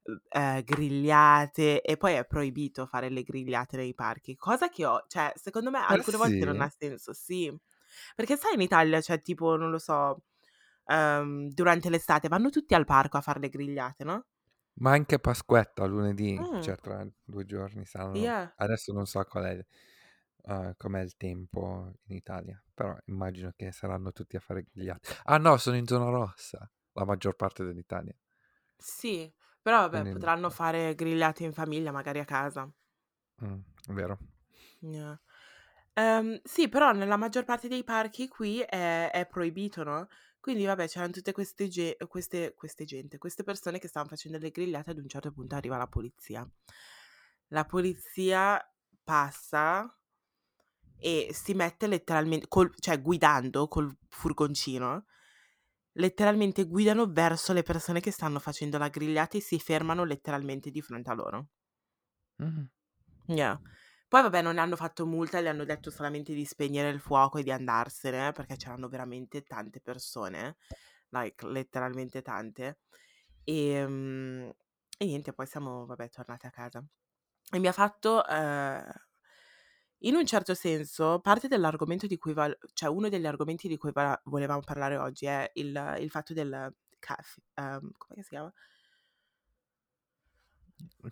[0.04, 5.04] uhm, ehm, grigliate e poi è proibito fare le grigliate nei parchi, cosa che ho
[5.09, 6.62] cioè secondo me Ah alcune volte non sì?
[6.62, 7.54] ha senso, sì.
[8.14, 10.22] Perché sai in Italia, cioè tipo, non lo so,
[10.87, 14.24] uhm, durante l'estate vanno tutti al parco a far le grigliate, no?
[14.81, 16.50] Ma anche Pasquetta lunedì, Mh.
[16.59, 18.50] cioè tra 2 giorni saranno Yeah.
[18.57, 19.66] adesso non so qual è
[20.44, 25.16] uhm, com'è il tempo in Italia, però immagino che saranno tutti a fare grigliate.
[25.24, 28.14] Ah no, sono in zona rossa, la maggior parte dell'Italia.
[28.83, 32.70] Sì, però vabbè Quindi potranno fare grigliate in famiglia, magari a casa.
[33.40, 34.18] Mh, vero.
[34.83, 35.16] Yeah.
[35.96, 40.07] Ehm, sì, però nella maggior parte dei parchi qui è è proibito, no,
[40.38, 44.50] quindi vabbè c'eran tutte queste ge queste queste gente, queste persone che stavan facendo le
[44.50, 46.48] grigliate, ad un certo punto arriva la polizia.
[47.53, 48.61] La polizia
[49.05, 49.90] passa
[50.98, 55.07] e si mette letteralmen col cioè guidando col furgoncino,
[55.92, 60.83] letteralmente guidano verso le persone che stanno facendo la grigliata e si fermano letteralmente di
[60.83, 61.48] fronte a loro.
[62.38, 62.68] Mh-mh.
[63.29, 63.59] Yeah.
[64.11, 67.38] Poi vabbè non le hanno fatto multa, le hanno detto solamente di spegnere il fuoco
[67.38, 70.57] e di andarsene, perché c'erano veramente tante persone,
[71.11, 72.81] like letteralmente tante.
[73.44, 74.53] Ehm,
[74.99, 76.85] e niente, poi siamo vabbè tornate a casa.
[77.53, 78.92] E mi ha fatto, ehm,
[80.03, 83.92] in un certo senso parte dell'argomento di cui val cioè uno degli argomenti di cui
[83.92, 88.53] va volevamo parlare oggi è il il fatto del caf ehm, com'è che si chiama?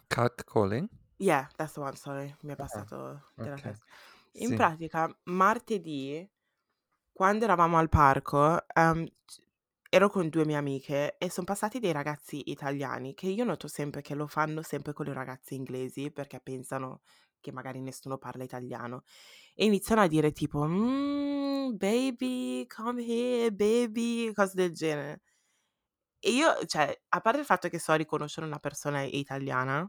[0.08, 0.88] Catcalling?
[1.20, 3.58] Yeah, that's the one, sorry, mi è Ah, passato dalla okay.
[3.58, 3.84] testa.
[4.34, 4.54] In Sì.
[4.54, 6.28] pratica martedì,
[7.12, 9.40] quando eravamo al parco, ehm, c
[9.90, 14.02] ero con 2 mie amiche e son passati dei ragazzi italiani, che io noto sempre
[14.02, 17.00] che lo fanno sempre con le ragazze inglesi, perché pensano
[17.40, 19.02] che magari nessuno parla italiano,
[19.54, 25.20] e iniziano a dire tipo: "Mhmm, baby, come here, baby", cose del genere.
[26.22, 29.88] E io cioè, a parte il fatto che so riconoscere una persona italiana,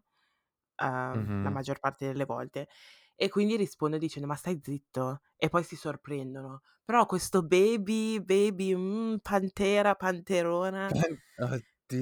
[0.82, 2.68] uhm, la maggior parte delle volte,
[3.16, 6.62] e quindi rispondo dicendo: "Ma stai zitto." E poi si sorprendono.
[6.86, 10.96] Però questo baby, baby, mhmm, pantera, panterona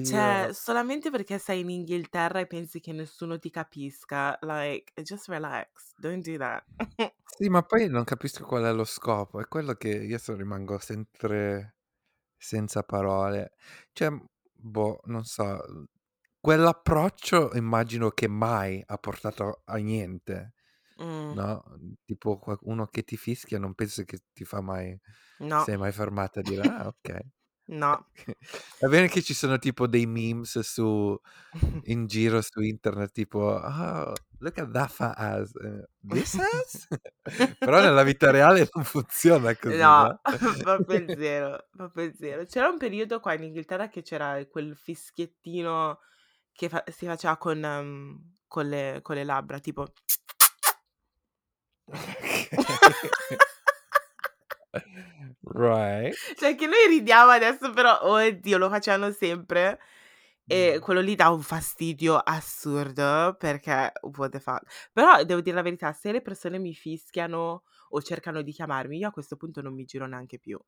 [0.00, 0.52] cioè, Oddio.
[0.52, 6.24] solamente perché sei in Inghilterra e pensi che nessuno ti capisca, like, just relax, don't
[6.28, 6.64] do that.
[7.30, 9.40] Sì, ma poi non capisco qual è lo scopo.
[9.40, 11.76] È quello che io so rimango sempre
[12.36, 13.52] senza parole.
[13.92, 14.10] Cioè,
[14.54, 15.58] boh, non so,
[16.40, 20.54] quell'approccio immagino che mai ha portato a niente,
[20.98, 21.38] Mh.
[21.38, 24.98] no, uhm, tipo qua uno che ti fischia non penso che ti fa mai
[25.40, 25.68] No.
[25.68, 27.22] sei mai fermata a dire: "Ah, okay."
[27.68, 28.06] No.
[28.80, 31.18] Va bene che ci sono tipo dei memes su
[31.88, 36.86] in giro su internet tipo: "Oh, look at that fat ass." Ehm, "This ass?"
[37.62, 40.20] Però nella vita reale non funziona così, No, no?
[40.62, 42.44] proprio 0, proprio 0.
[42.46, 45.98] C'era un periodo qua in Inghilterra che c'era quel fischiettino
[46.58, 49.86] che fa si faceva con mhmm, con le con le labbra tipo.
[55.42, 56.14] Right.
[56.36, 59.78] Cioè che noi ridiamo adesso, però oddio lo facevano sempre
[60.46, 60.80] e Mh.
[60.80, 64.90] quello lì dà un fastidio assurdo perché what the fuck.
[64.92, 69.08] Però devo dire la verità, se le persone mi fischiano o cercano di chiamarmi, io
[69.08, 70.58] a questo punto non mi giro neanche più.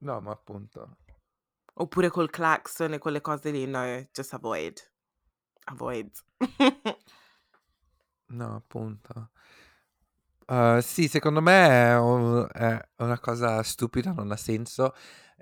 [0.00, 0.98] No, ma appunto.
[1.76, 3.82] Oppure col clacson e quelle cose lì, no,
[4.12, 4.78] just avoid.
[5.66, 6.10] Avoid.
[8.28, 9.30] No, appunto.
[10.48, 14.92] Uhm, sì, secondo me è u è una cosa stupida, non ha senso,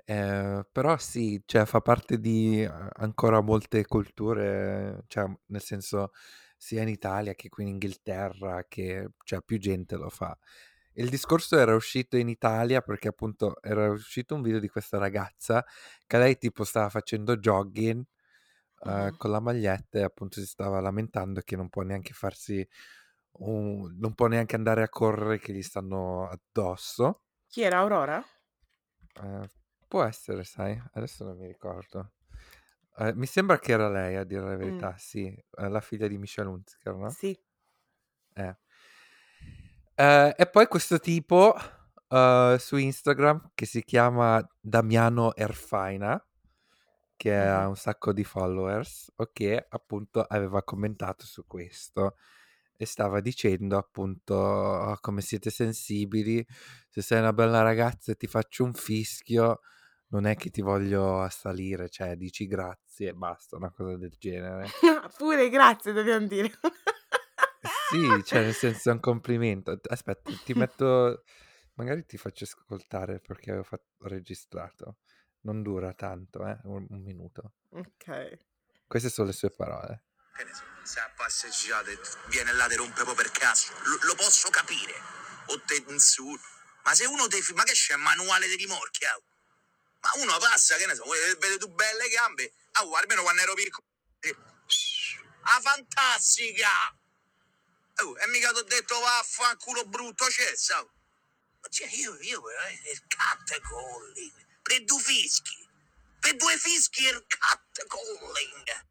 [0.05, 6.11] ehm, però sì, cioè fa parte di a ancora molte culture, cioè, nel senso
[6.57, 10.37] sia in Italia che qui in Inghilterra che cioè più gente lo fa.
[10.95, 15.65] Il discorso era uscito in Italia perché appunto era uscito un video di questa ragazza
[16.05, 18.03] che lei tipo stava facendo jogging,
[18.81, 19.17] uhm, Mh-mh.
[19.17, 22.67] con la maglietta e appunto si stava lamentando che non può neanche farsi
[23.39, 27.21] un non può neanche andare a correre che gli stanno addosso.
[27.49, 28.21] Chi era Aurora?
[29.21, 29.47] Ehm,
[29.87, 32.13] può essere sai, adesso non mi ricordo.
[32.97, 35.25] Ehm, mi sembra che era lei a dire la verità, sì,
[35.57, 37.17] ehm, la figlia di Michelle Hunziker, no?
[37.17, 37.37] Sì.
[39.97, 40.33] Eh.
[40.35, 41.55] E poi questo tipo,
[42.09, 46.23] uhm, su Instagram che si chiama Damiano Erfaina,
[47.17, 52.15] che ha un sacco di followers, okay, appunto aveva commentato su questo
[52.77, 56.45] e stava dicendo appunto: "Oh, come siete sensibili,
[56.89, 59.61] se sei una bella ragazza e ti faccio un fischio,
[60.09, 64.67] non è che ti voglio assalire, cioè dici grazie e basta", una cosa del genere.
[65.17, 66.51] Pure grazie dobbiam dire.
[67.93, 69.79] Sì, cioè nel senso è un complimento.
[69.87, 71.23] Aspetta, ti metto
[71.75, 74.97] magari ti faccio ascoltare perché avevo fa ho registrato.
[75.41, 77.53] Non dura tanto, eh, un un minuto.
[77.69, 78.37] Okay.
[78.87, 80.05] Queste son le sue parole.
[80.35, 83.71] Che ne so, stai a passeggiare e t viene là, te rompe po' per caso,
[83.83, 84.93] lo lo posso capire.
[85.47, 86.39] O te insul
[86.83, 89.21] ma se uno te ma che c'è, manuale de rimorchi, au?
[90.01, 91.05] Ma uno passa, che ne so,
[91.39, 93.83] vede tu belle gambe, au, almeno quando ero picco
[94.19, 94.35] e
[95.45, 96.97] a fantastica!
[98.01, 100.91] Oh, e mica t'ho detto vaffanculo brutto cessa, oh.
[101.61, 105.67] Ma cioè io io veramente il catcalling, per du fischi,
[106.19, 108.85] per 2 fischi il catcalling.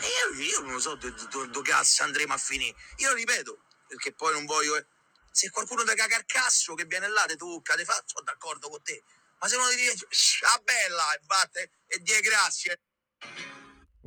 [0.00, 2.74] E io io non so do do do cazzo andremo a finì.
[2.98, 4.86] Io ripeto, perché poi non voglio eh,
[5.30, 8.68] se qualcuno te caga il cazzo che viene là, te tocca, te fa, so' d'accordo
[8.68, 9.02] con te.
[9.38, 10.06] Ma se uno ti dice:
[10.46, 12.80] "A bella" e vatte e die grazie.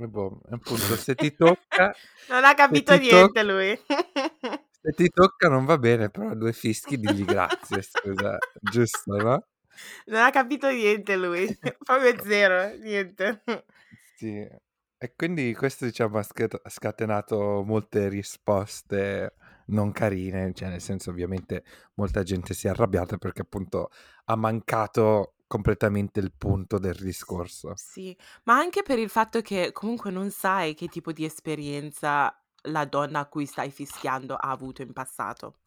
[0.05, 1.91] Boh, appunto se ti tocca
[2.29, 3.79] Non ha capito niente lui.
[4.69, 9.47] se ti tocca non va bene, però 2 fischi digli grazie scusa, giusto, no?
[10.05, 11.47] Non ha capito niente lui,
[11.83, 13.43] proprio 0, niente.
[14.15, 14.47] Sì,
[14.99, 19.33] e quindi questo diciamo ha scatenato molte risposte
[19.67, 21.63] non carine, cioè nel senso ovviamente
[21.95, 23.89] molta gente si è arrabbiata perché appunto
[24.25, 27.79] ha mancato completamente il punto del discorso.
[27.79, 32.85] Sì, ma anche per il fatto che comunque non sai che tipo di esperienza la
[32.85, 35.59] donna a cui stai fischiando ha avuto in passato.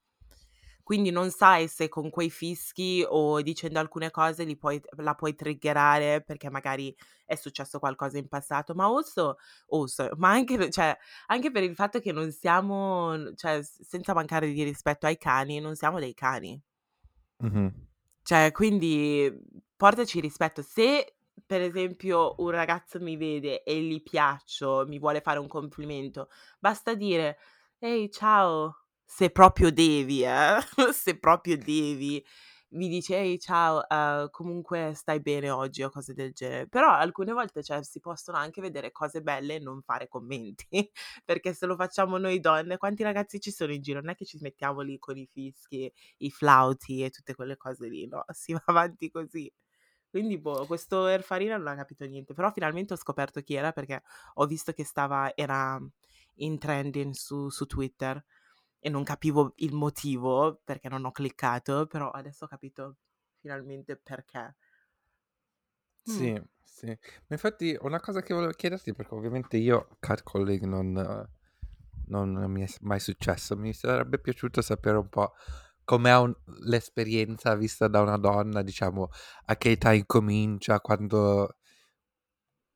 [0.82, 5.34] Quindi non sai se con quei fischi o dicendo alcune cose li puoi la puoi
[5.36, 9.36] triggerare perché magari è successo qualcosa in passato, ma also
[9.68, 10.96] also ma anche cioè,
[11.28, 15.76] anche per il fatto che non siamo cioè senza mancare di rispetto ai cani, non
[15.76, 16.60] siamo dei cani.
[17.42, 17.89] Mh-mh.
[18.30, 19.28] Cioè, quindi
[19.76, 20.62] portaci rispetto.
[20.62, 26.28] Se per esempio un ragazzo mi vede e gli piaccio, mi vuole fare un complimento,
[26.60, 27.38] basta dire:
[27.80, 30.58] "Ehi ciao", se proprio devi eh,
[30.92, 32.24] se proprio devi.
[32.72, 36.68] Vi dice: "Ehi ciao, uhm, comunque stai bene oggi?" O cose del genere.
[36.68, 40.66] Però alcune volte, cioè, si possono anche vedere cose belle e non fare commenti,
[41.24, 44.00] perché se lo facciamo noi donne, quanti ragazzi ci sono in giro?
[44.00, 47.88] Non è che ci mettiamo lì con i fischi, i flauti e tutte quelle cose
[47.88, 49.52] lì, no, si va avanti così.
[50.08, 54.02] Quindi boh, questo Erfarina non ha capito niente, però finalmente ho scoperto chi era perché
[54.34, 55.80] ho visto che stava era
[56.36, 58.22] in trending su su Twitter
[58.80, 62.96] e non capivo il motivo perché non ho cliccato, però adesso ho capito
[63.40, 64.54] finalmente perché.
[66.06, 66.30] Mh.
[66.30, 66.86] Sì, sì.
[66.86, 66.96] Ma
[67.28, 71.28] infatti una cosa che volevo chiederti, perché ovviamente io catcalling non
[72.08, 75.32] non mi è mai successo, mi sarebbe piaciuto sapere un po'
[75.84, 79.10] com'è un l'esperienza vista da una donna, diciamo,
[79.46, 81.54] a che età incomincia, quando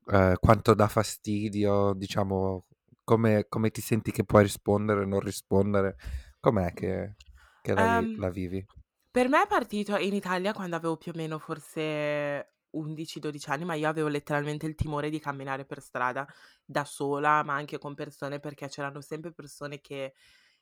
[0.07, 2.65] ehm, quanto dà fastidio, diciamo,
[3.05, 5.97] come come ti senti che puoi rispondere, non rispondere,
[6.41, 7.15] com'è che
[7.61, 8.65] che la vi Ehm, la vivi?
[9.11, 13.65] per me è partito in Italia quando avevo più o meno forse 11, 12 anni,
[13.65, 16.27] ma io avevo letteralmente il timore di camminare per strada
[16.65, 20.13] da sola, ma anche con persone, perché c'erano sempre persone che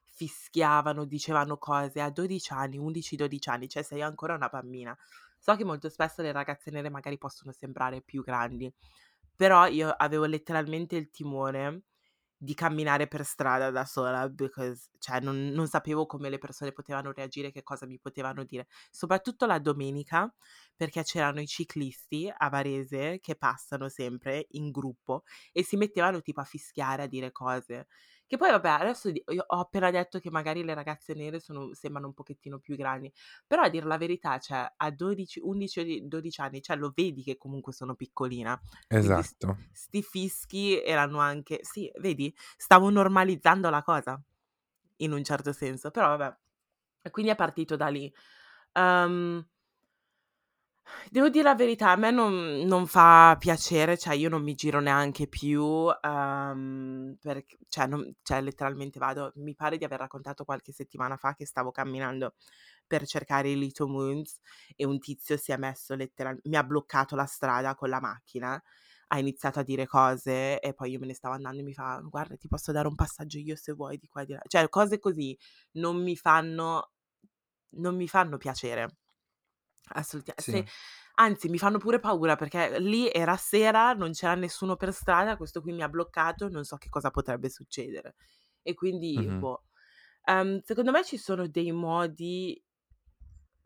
[0.05, 4.95] fischiavano, dicevano cose a 12 anni, 11, 12 anni, cioè sei ancora una bambina.
[5.39, 8.71] So che molto spesso le ragazze nere magari possono sembrare più grandi,
[9.35, 11.83] però io avevo letteralmente il timore
[12.43, 17.11] di camminare per strada da sola because cioè non non sapevo come le persone potevano
[17.11, 18.67] reagire, che cosa mi potevano dire.
[18.91, 20.33] Soprattutto la domenica,
[20.75, 26.41] perché c'erano i ciclisti a Varese che passano sempre in gruppo e si mettevano tipo
[26.41, 27.87] a fischiare, a dire cose.
[28.29, 29.09] Che poi vabbè, adesso
[29.47, 33.11] ho appena detto che magari le ragazze nere sono sembrano un pochettino più grandi,
[33.45, 36.91] però a dir la verità, cioè a 12, 11 o di 12 anni, cioè lo
[36.95, 38.59] vedi che comunque sono piccolina.
[38.95, 39.57] Quindi Esatto.
[39.71, 42.33] sti fischi erano anche sì, vedi?
[42.55, 44.19] Stavo normalizzando la cosa,
[44.97, 46.37] in un certo senso, però vabbè.
[47.03, 48.11] E quindi è partito da lì.
[48.73, 49.47] Uhm
[51.09, 54.79] devo dire la verità, a me non non fa piacere, cioè io non mi giro
[54.79, 60.71] neanche più, uhm, perc cioè non cioè letteralmente vado mi pare di aver raccontato qualche
[60.71, 62.33] settimana fa che stavo camminando
[62.87, 64.39] per cercare i Little Moons
[64.75, 68.61] e un tizio si è messo letteral mi ha bloccato la strada con la macchina,
[69.07, 71.99] ha iniziato a dire cose e poi io me ne stavo andando e mi fa:
[72.03, 74.67] "Guarda, ti posso dare un passaggio io se vuoi di qua e di là." Cioè
[74.69, 75.37] cose così
[75.73, 76.89] non mi fanno
[77.77, 78.97] non mi fanno piacere.
[79.89, 80.69] Assolutia se Sì.
[81.15, 85.61] anzi mi fanno pure paura perché lì era sera, non c'era nessuno per strada, questo
[85.61, 88.15] qui mi ha bloccato, non so che cosa potrebbe succedere.
[88.61, 89.33] E quindi Mh-mh.
[89.35, 89.65] boh.
[90.25, 92.61] Ehm, secondo me ci sono dei modi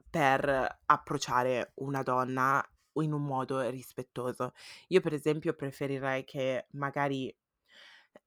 [0.10, 4.54] per approcciare una donna in un modo rispettoso.
[4.88, 7.36] Io per esempio preferirei che magari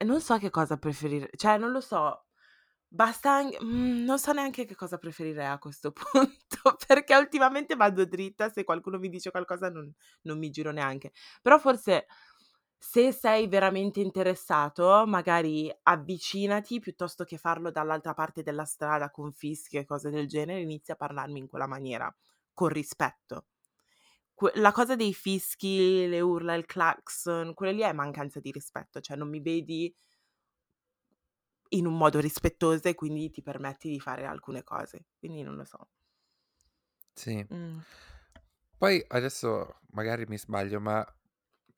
[0.05, 2.27] non so che cosa preferire cioè non lo so,
[2.91, 8.05] basta an mhmm, non so neanche che cosa preferirei a questo punto, perché ultimamente vado
[8.05, 11.13] dritta, se qualcuno mi dice qualcosa non non mi giro neanche.
[11.43, 12.07] Però forse
[12.83, 19.77] se sei veramente interessato, magari avvicinati piuttosto che farlo dall'altra parte della strada con fischi
[19.77, 22.13] e cose del genere, inizi a parlarmi in quella maniera,
[22.55, 23.47] con rispetto.
[24.35, 29.01] Que la cosa dei fischi, le urla, il clacson, quelle lì è mancanza di rispetto,
[29.01, 29.95] cioè non mi vedi
[31.71, 35.07] in un modo rispettoso e quindi ti permetti di fare alcune cose.
[35.19, 35.89] Quindi non lo so.
[37.15, 37.47] Sì.
[37.51, 37.81] Mh.
[38.77, 41.05] Poi adesso magari mi sbaglio, ma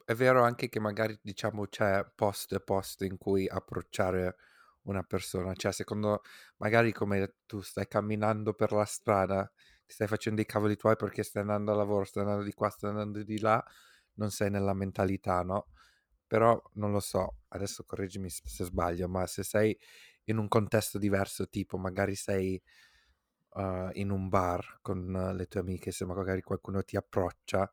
[0.05, 4.37] è vero anche che magari diciamo c'è posto e posto in cui approcciare
[4.83, 6.23] una persona, cioè secondo
[6.59, 9.51] magari come tu stai camminando per la strada,
[9.87, 12.69] ti stai facendo i cavoli tuoi perché stai andando al lavoro, stai andando di qua,
[12.71, 13.65] stai andando di là,
[14.15, 15.69] non sei nella mentalità, no?
[16.33, 19.79] Però non lo so, adesso correggimi se sbaglio, ma se sei
[20.25, 22.63] in un contesto diverso, tipo magari sei
[23.51, 27.71] uh, in un bar con uh, le tue amiche, se magari qualcuno ti approccia,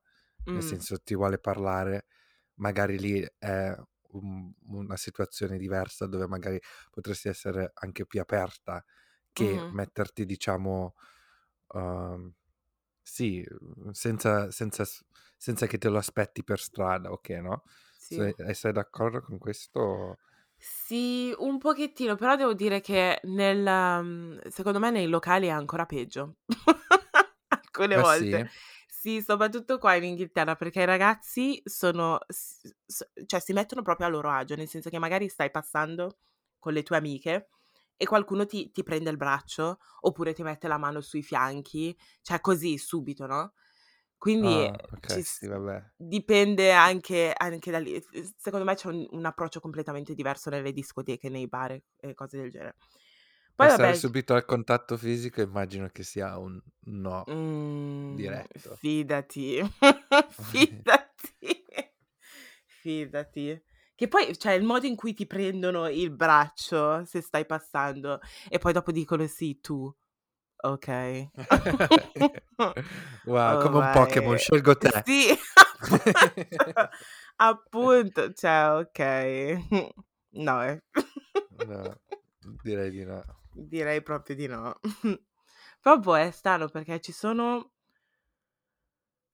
[0.52, 0.63] nel Mh.
[0.63, 2.08] senso ti vuole parlare,
[2.56, 3.76] magari lì è
[4.12, 8.84] un- una situazione diversa dove magari potresti essere anche più aperta
[9.32, 9.69] che Mh-mh.
[9.69, 10.95] metterti, diciamo,
[11.74, 12.34] um,
[13.02, 13.45] sì,
[13.92, 14.84] senza, senza,
[15.38, 17.63] senza che te lo aspetti per strada, ok, no?
[18.00, 18.25] Sì.
[18.25, 20.17] Se, e sei d'accordo con questo?
[20.62, 23.63] Sì, un pochettino, però devo dire che nel
[24.04, 26.37] mhmm, secondo me nei locali è ancora peggio.
[27.47, 28.39] Alcune Ah sì?
[28.39, 28.50] volte.
[28.87, 32.19] Sì, soprattutto qua in Inghilterra, perché i ragazzi sono
[33.25, 36.19] cioè si mettono proprio a loro agio, nel senso che magari stai passando
[36.60, 37.50] con le tue amiche
[37.95, 42.41] e qualcuno ti ti prende il braccio, oppure ti mette la mano sui fianchi, cioè
[42.41, 43.54] così subito, no,
[44.20, 45.92] quindi, Ah, ci ok, s sì, vabbè.
[46.02, 48.00] dipende anche anche da lì.
[48.02, 52.13] S secondo me c'è un un approccio completamente diverso nelle discoteche, nei bar e e
[52.15, 52.78] cose del genere.
[53.56, 58.82] Poi Passare vabbè subito al contatto fisico immagino che sia un no Mhmm, diretto.
[58.82, 59.62] fidati,
[60.30, 61.63] fidati,
[62.65, 63.62] fidati.
[63.96, 68.58] Che poi cioè il modo in cui ti prendono il braccio se stai passando e
[68.60, 69.94] poi dopo dicono: "Sì, tu".
[70.62, 71.32] Okay.
[73.26, 75.04] Wow, Oh come un Pokémon, scelgo te.
[75.06, 75.28] Sì,
[77.38, 79.66] appunto, cioè okay.
[80.32, 80.82] No, eh.
[81.66, 82.00] No,
[82.64, 83.24] direi di no.
[83.54, 84.80] Direi proprio di no.
[85.82, 87.72] Boh, è strano perché ci sono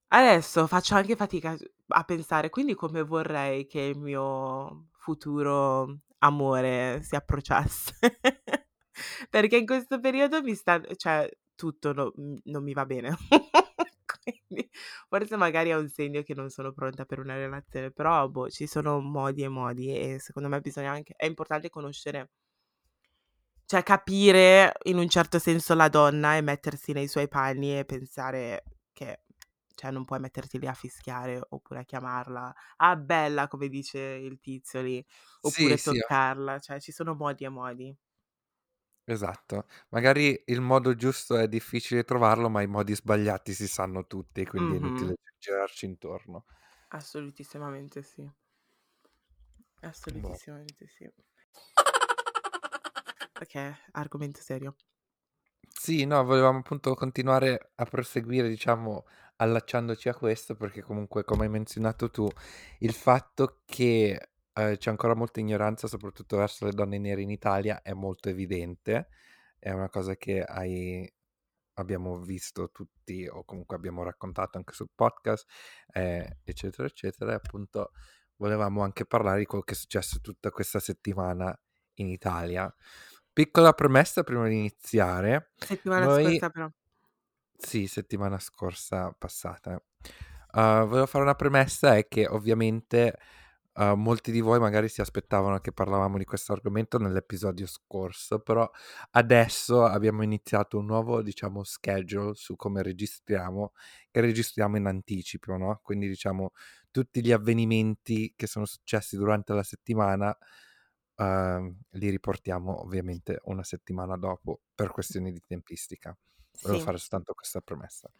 [0.08, 1.56] adesso faccio anche fatica
[1.88, 7.94] a pensare, quindi come vorrei che il mio futuro amore si approcciasse.
[9.30, 13.14] Perché in questo periodo mi sta cioè tutto no mhmm, non mi va bene.
[14.22, 14.68] Quindi
[15.08, 18.66] forse magari è un segno che non sono pronta per una relazione, però boh, ci
[18.66, 22.28] sono modi e modi e secondo me bisogna anche è importante conoscere
[23.64, 28.64] cioè capire in un certo senso la donna e mettersi nei suoi panni e pensare
[28.92, 29.22] che
[29.74, 34.38] cioè non puoi metterti lì a fischiare oppure a chiamarla: "Ah bella", come dice il
[34.40, 35.04] tizio lì,
[35.40, 37.96] Sì, oppure sì, toccarla, cioè ci sono modi e modi.
[39.06, 39.66] Esatto.
[39.90, 44.74] Magari il modo giusto è difficile trovarlo, ma i modi sbagliati si sanno tutti, quindi
[44.74, 44.76] è Mh-mh.
[44.78, 46.44] inutile girarci intorno.
[46.90, 48.28] Assolutissimamente sì.
[50.08, 50.38] Boh.
[50.40, 51.08] Assolutissimamente sì.
[53.40, 54.76] Okay, argomento serio.
[55.68, 59.04] Sì, no, volevamo appunto continuare a proseguire, diciamo,
[59.36, 62.28] allacciandoci a questo, perché comunque, come hai menzionato tu,
[62.78, 67.82] il fatto che eh, c'è ancora molta ignoranza, soprattutto verso le donne nere in Italia,
[67.82, 69.08] è molto evidente.
[69.58, 71.10] È una cosa che hai-
[71.74, 75.46] abbiamo visto tutti, o comunque abbiamo raccontato anche sul podcast,
[75.92, 77.32] eh, eccetera, eccetera.
[77.32, 77.92] E appunto
[78.36, 81.54] volevamo anche parlare di quello che è successo tutta questa settimana
[81.94, 82.72] in Italia.
[83.32, 85.52] Piccola premessa prima di iniziare.
[85.56, 86.70] Settimana Noi, scorsa però.
[87.58, 89.74] sì, settimana scorsa passata.
[90.52, 93.18] Uh, volevo fare una premessa, è che ovviamente
[93.76, 98.68] uh, molti di voi magari si aspettavano che parlavamo di questo argomento nell'episodio scorso, però
[99.12, 103.72] adesso abbiamo iniziato un nuovo, diciamo, schedule su come registriamo,
[104.10, 105.80] che registriamo in anticipo, no?
[105.82, 106.52] Quindi diciamo
[106.90, 110.36] tutti gli avvenimenti che sono successi durante la settimana
[111.16, 116.16] uh, li riportiamo ovviamente una settimana dopo per questioni di tempistica.
[116.60, 116.80] Volevo Sì.
[116.80, 118.10] fare soltanto questa premessa.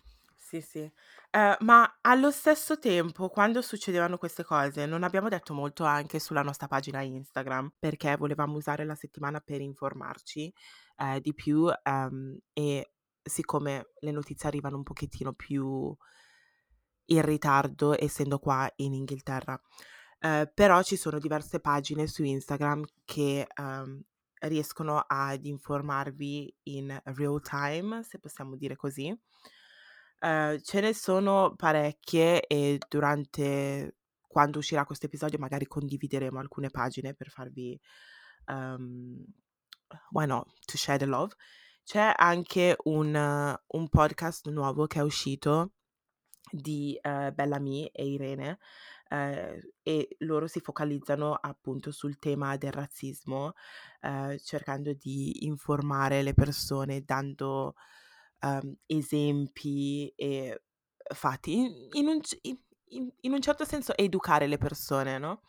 [0.48, 0.88] Sì, sì.
[1.30, 6.42] Ehm, ma allo stesso tempo, quando succedevano queste cose, non abbiamo detto molto anche sulla
[6.42, 10.52] nostra pagina Instagram, perché volevamo usare la settimana per informarci,
[10.98, 15.96] ehm, di più, ehm, e siccome le notizie arrivano un pochettino più
[17.08, 19.60] in ritardo, essendo qua in Inghilterra.
[20.20, 24.02] Ehm, però ci sono diverse pagine su Instagram che, ehm,
[24.40, 29.16] riescono ad informarvi in real time, se possiamo dire così.
[30.22, 33.96] Ehm, ce ne sono parecchie e durante
[34.26, 37.78] quando uscirà questo episodio magari condivideremo alcune pagine per farvi,
[38.46, 39.24] ehm,
[40.10, 41.34] why not, to share the love.
[41.84, 43.14] C'è anche un
[43.68, 45.72] un podcast nuovo che è uscito
[46.50, 48.58] di, ehm, Bellamy e Irene,
[49.08, 53.54] ehm, e loro si focalizzano appunto sul tema del razzismo,
[54.02, 57.74] ehm, cercando di informare le persone, dando,
[58.40, 60.62] ehm, esempi e
[61.14, 62.58] fatti in un in
[63.20, 65.42] in un certo senso educare le persone, no,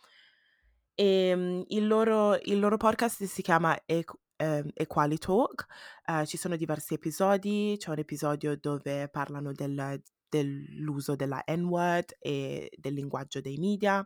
[0.95, 5.65] ehm, il loro il loro podcast si chiama Eq ehm, Equality Talk,
[6.05, 12.69] ehm, ci sono diversi episodi, c'è un episodio dove parlano del dell'uso della N-word e
[12.77, 14.05] del linguaggio dei media,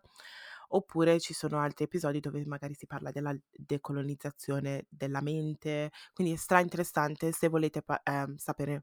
[0.75, 6.37] oppure ci sono altri episodi dove magari si parla della decolonizzazione della mente, quindi è
[6.37, 8.81] stra interessante se volete pa ehm, sapere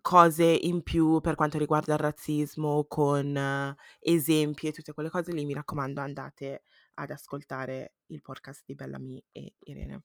[0.00, 5.32] cose in più per quanto riguarda il razzismo con eh, esempi e tutte quelle cose
[5.32, 6.64] lì, mi raccomando andate
[6.94, 10.02] ad ascoltare il podcast di Bellamy e Irene.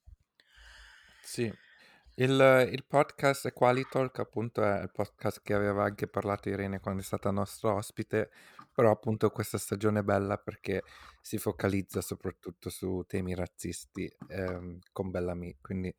[1.22, 1.52] Sì,
[2.20, 7.00] il, il podcast Equality Talk appunto è il podcast che aveva anche parlato Irene quando
[7.00, 8.30] è stata nostra ospite,
[8.72, 10.82] però appunto questa stagione è bella perché
[11.20, 15.94] si focalizza soprattutto su temi razzisti ehm, con Bellamy, quindi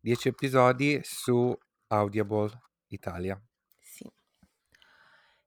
[0.00, 1.56] 10 episodi su
[1.88, 2.50] Audible
[2.88, 3.40] Italia.
[3.78, 4.10] Sì.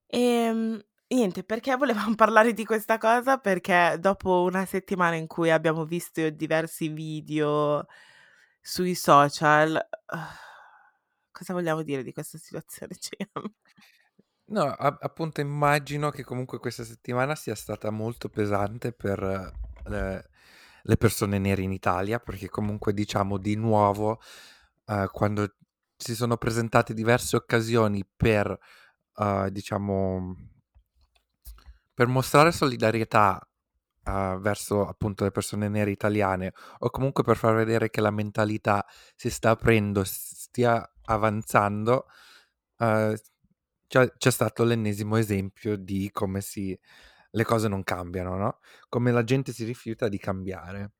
[0.06, 3.38] Ehm, niente, perché volevamo parlare di questa cosa?
[3.38, 7.86] Perché dopo una settimana in cui abbiamo visto diversi video
[8.68, 9.80] sui social,
[11.32, 13.50] cosa vogliamo dire di questa situazione, Ciam?
[14.50, 19.22] No, a- appunto immagino che comunque questa settimana sia stata molto pesante per
[19.86, 20.28] eh,
[20.82, 24.20] le persone nere in Italia, perché comunque diciamo di nuovo
[24.84, 25.54] eh, quando
[25.96, 28.58] si sono presentate diverse occasioni per,
[29.16, 30.36] eh, diciamo,
[31.94, 33.40] per mostrare solidarietà
[34.08, 38.84] uh, verso appunto le persone nere italiane o comunque per far vedere che la mentalità
[39.14, 42.06] si sta aprendo, stia avanzando,
[42.78, 43.14] uh,
[43.86, 46.78] c'è, c'è, stato l'ennesimo esempio di come si,
[47.30, 48.58] le cose non cambiano, no?
[48.88, 50.92] Come la gente si rifiuta di cambiare.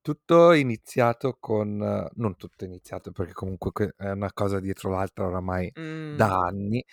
[0.00, 1.78] Tutto iniziato con,
[2.14, 6.14] non tutto iniziato perché comunque è una cosa dietro l'altra oramai mm.
[6.16, 6.84] da anni,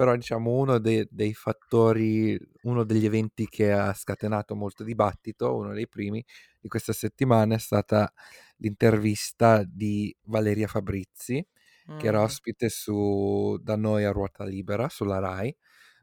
[0.00, 5.74] però diciamo uno dei, dei fattori, uno degli eventi che ha scatenato molto dibattito, uno
[5.74, 6.24] dei primi
[6.58, 8.10] di questa settimana è stata
[8.56, 11.46] l'intervista di Valeria Fabrizi,
[11.90, 11.98] mm.
[11.98, 15.54] che era ospite su, da noi a Ruota Libera sulla RAI,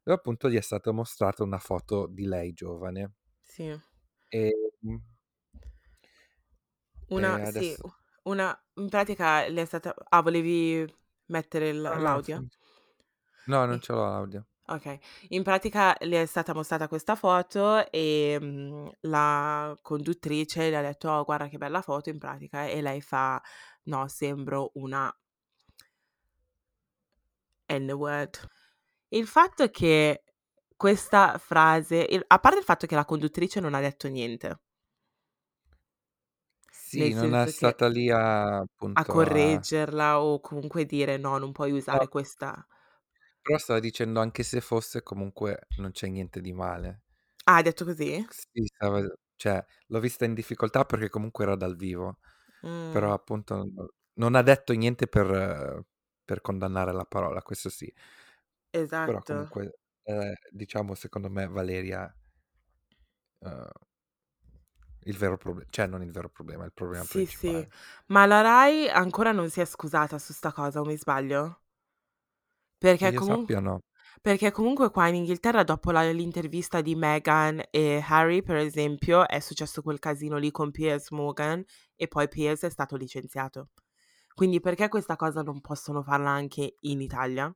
[0.03, 3.13] dove appunto gli è stata mostrata una foto di lei giovane.
[3.41, 3.75] Sì.
[4.29, 4.53] E
[7.07, 7.97] una, e sì, adesso...
[8.25, 9.95] una, in pratica le è stata...
[10.09, 10.85] Ah, volevi
[11.29, 12.45] mettere no, l'audio?
[12.47, 12.65] sì.
[13.47, 14.45] No, non ce l'ho l'audio.
[14.69, 14.97] Ok,
[15.29, 21.09] in pratica le è stata mostrata questa foto e mm, la conduttrice le ha detto,
[21.09, 23.41] oh, guarda che bella foto in pratica, e lei fa,
[23.83, 25.09] no, sembro una
[27.69, 28.37] N-word.
[29.09, 30.23] Il fatto è che
[30.75, 34.59] questa frase, il- a parte il fatto che la conduttrice non ha detto niente,
[36.71, 38.59] Sì, nel non è senso che stata lì a
[38.99, 39.61] a appunto a...
[39.65, 42.65] correggerla o comunque dire no, non puoi No, usare questa...
[43.47, 47.03] però stava dicendo anche se fosse comunque non c'è niente di male.
[47.45, 48.25] Ah, hai detto così?
[48.29, 49.01] Sì, stava,
[49.35, 52.19] cioè, l'ho vista in difficoltà perché comunque era dal vivo,
[52.89, 53.69] però Mm, appunto
[54.15, 55.83] non- ha detto niente per,
[56.25, 57.91] per condannare la parola, questo sì.
[59.01, 59.23] Però esatto.
[59.23, 62.13] comunque, eh, diciamo, secondo me Valeria,
[63.41, 63.71] eh,
[65.05, 67.65] il vero problema, cioè non il vero problema, il problema Sì, sì.
[67.65, 67.71] principale.
[68.07, 71.61] Ma la Rai ancora non si è scusata su sta cosa, o mi sbaglio?
[72.99, 73.81] Che Perché io comun sappia no.
[74.21, 79.39] perché comunque qua in Inghilterra dopo la l'intervista di Meghan e Harry, per esempio, è
[79.39, 81.63] successo quel casino lì con Piers Morgan
[81.95, 83.69] e poi Piers è stato licenziato.
[84.33, 87.53] Quindi perché questa cosa non possono farla anche in Italia?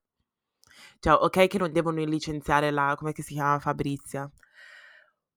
[1.00, 4.32] Cioè, ok che non devono licenziare la come che si chiama, Fabrizia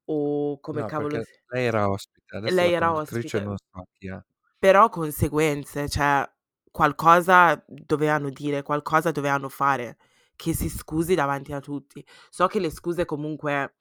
[0.09, 3.41] o come No, cavolo perché si lei era ospite, adesso lei era conduttrice ospite.
[3.41, 4.19] non so chi è.
[4.59, 6.27] Però conseguenze, cioè
[6.75, 9.97] qualcosa dovevano dire, qualcosa dovevano fare,
[10.35, 12.05] che si scusi davanti a tutti.
[12.31, 13.77] So che le scuse comunque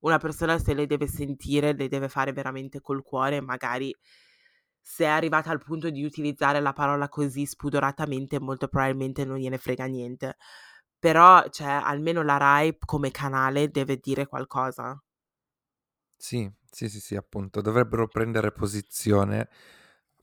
[0.00, 3.94] una persona se le deve sentire, le deve fare veramente col cuore, magari
[4.80, 9.58] se è arrivata al punto di utilizzare la parola così spudoratamente, molto probabilmente non gliene
[9.58, 10.36] frega niente.
[10.98, 15.00] Però, cioè, almeno la Rai come canale deve dire qualcosa.
[16.16, 19.48] Sì, sì, sì, sì, appunto, dovrebbero prendere posizione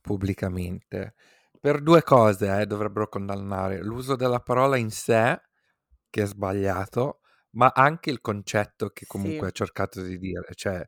[0.01, 1.15] pubblicamente.
[1.63, 5.41] Per due cose, eh, dovrebbero condannare l'uso della parola in sé,
[6.09, 7.19] che è sbagliato,
[7.51, 10.85] ma anche il concetto che Sì, comunque ha cercato di dire, cioè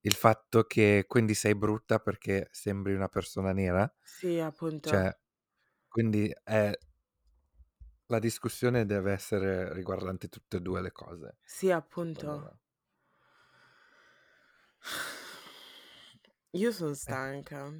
[0.00, 5.02] il fatto che quindi sei brutta perché sembri una persona nera, sì, appunto.
[5.02, 5.10] cioè,
[5.88, 6.72] quindi è,
[8.06, 11.70] la discussione deve essere riguardante tutte e due le cose, Sì,
[12.12, 12.44] secondo appunto.
[12.44, 12.60] me.
[16.54, 17.70] Io sono Eh, stanca.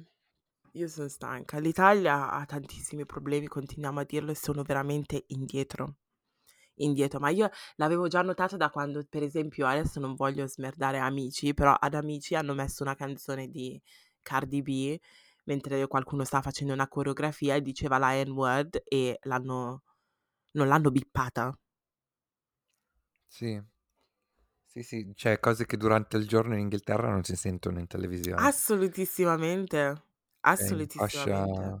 [0.75, 1.59] Io sono stanca.
[1.59, 5.97] L'Italia ha tantissimi problemi, continuiamo a dirlo, e sono veramente indietro.
[6.77, 11.53] Indietro, ma io l'avevo già notato da quando, per esempio, adesso non voglio smerdare Amici,
[11.53, 13.81] però ad Amici hanno messo una canzone di
[14.21, 14.97] Cardi B
[15.45, 19.83] mentre qualcuno stava facendo una coreografia e diceva la N-word e l'hanno
[20.53, 21.53] non l'hanno bippata.
[23.27, 23.61] sì,
[24.65, 28.49] sì, sì, cioè cose che durante il giorno in Inghilterra non si sentono in televisione.
[28.49, 29.79] Assolutissimamente.
[30.45, 31.61] In Assolutissimamente.
[31.61, 31.79] fascia,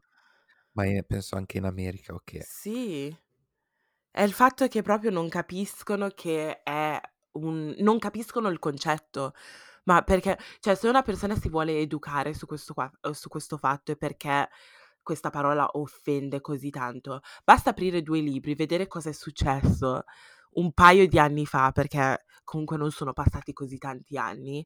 [0.73, 2.39] ma in- penso anche in America, ok.
[2.41, 3.15] Sì.
[4.11, 6.99] È il fatto che proprio non capiscono che è
[7.33, 9.33] un non capiscono il concetto.
[9.85, 13.57] Ma perché cioè se una persona si vuole educare su questo qua uhm, su questo
[13.57, 14.49] fatto e perché
[15.01, 20.03] questa parola offende così tanto, basta aprire 2 libri, vedere cosa è successo
[20.53, 24.65] un paio di anni fa, perché comunque non sono passati così tanti anni,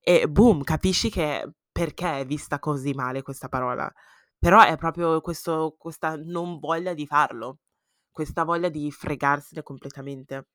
[0.00, 3.92] e boom, capisci che perché è vista così male questa parola.
[4.38, 7.58] Però è proprio questo questa non voglia di farlo.
[8.10, 10.46] Questa voglia di fregarsene completamente.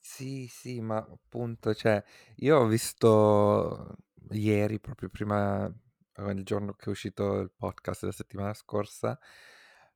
[0.00, 2.02] Sì, sì, ma appunto, cioè,
[2.36, 3.96] io ho visto
[4.30, 9.18] ieri, proprio prima, il giorno che è uscito il podcast la settimana scorsa,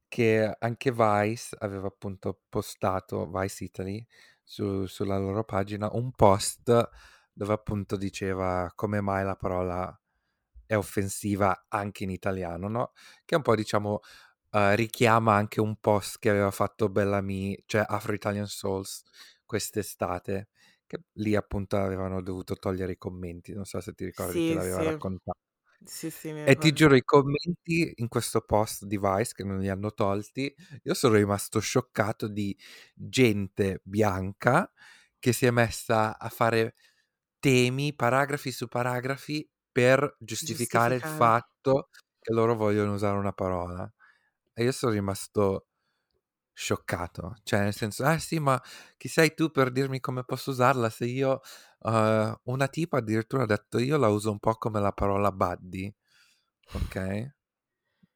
[0.09, 4.07] che anche Vice aveva appunto postato, Vice Italy,
[4.43, 6.89] su- sulla loro pagina, un post
[7.33, 9.99] dove appunto diceva come mai la parola
[10.73, 12.93] è offensiva anche in italiano, no?
[13.25, 14.01] Che un po' diciamo
[14.51, 19.03] uh, richiama anche un post che aveva fatto Bellamy, cioè Afro Italian Souls,
[19.45, 20.49] quest'estate,
[20.87, 24.55] che lì appunto avevano dovuto togliere i commenti, non so se ti ricordi che Sì,
[24.55, 24.83] l'aveva sì.
[24.83, 25.39] raccontato.
[25.85, 29.69] Sì, sì, E ti giuro, i commenti in questo post di Vice, che non li
[29.69, 30.53] hanno tolti,
[30.83, 32.57] io sono rimasto scioccato di
[32.95, 34.71] gente bianca
[35.21, 36.75] che si è messa a fare
[37.41, 41.17] temi, paragrafi su paragrafi, per giustificare il Giustificare.
[41.17, 41.89] fatto
[42.21, 43.91] che loro vogliono usare una parola.
[44.55, 45.67] E io sono rimasto
[46.53, 47.37] scioccato.
[47.45, 48.61] Cioè, nel senso, eh sì, ma
[48.97, 50.91] chi sei tu per dirmi come posso usarla?
[50.91, 51.41] Se io...
[51.81, 55.93] uh, una tipa addirittura ha detto, io la uso un po' come la parola buddy.
[56.75, 56.97] Ok?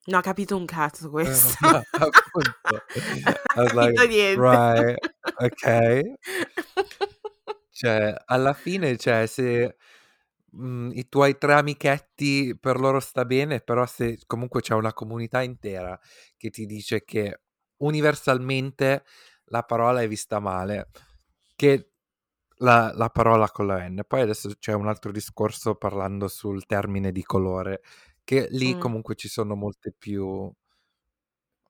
[0.07, 1.57] Non ha capito un cazzo Eh, questo.
[1.67, 2.85] no, appunto.
[3.55, 4.37] Ha was like, capito niente.
[4.37, 4.99] right,
[5.41, 6.03] ok.
[7.71, 9.77] Cioè, alla fine, cioè, se
[10.57, 15.43] mh, i tuoi tre amichetti per loro sta bene, però se comunque c'è una comunità
[15.43, 15.99] intera
[16.37, 17.41] che ti dice che
[17.79, 19.05] universalmente
[19.47, 20.89] la parola è vista male,
[21.57, 21.91] che
[22.59, 24.03] la, la parola con la N.
[24.07, 27.83] Poi adesso c'è un altro discorso parlando sul termine di colore,
[28.25, 30.53] che lì Mm, comunque ci sono molte più,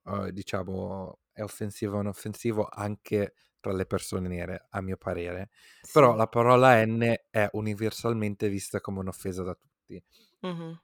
[0.05, 3.35] eh, diciamo, è offensivo o non offensivo anche
[3.67, 5.51] tra le persone nere, a mio parere.
[5.93, 6.17] Però sì.
[6.17, 10.03] la parola N è universalmente vista come un'offesa da tutti.
[10.41, 10.81] Mhm.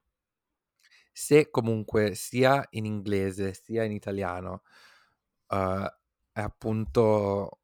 [1.13, 4.63] Se comunque sia in inglese sia in italiano
[5.49, 5.87] uh,
[6.33, 7.61] è appunto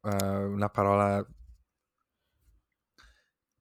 [0.00, 1.24] uh, una parola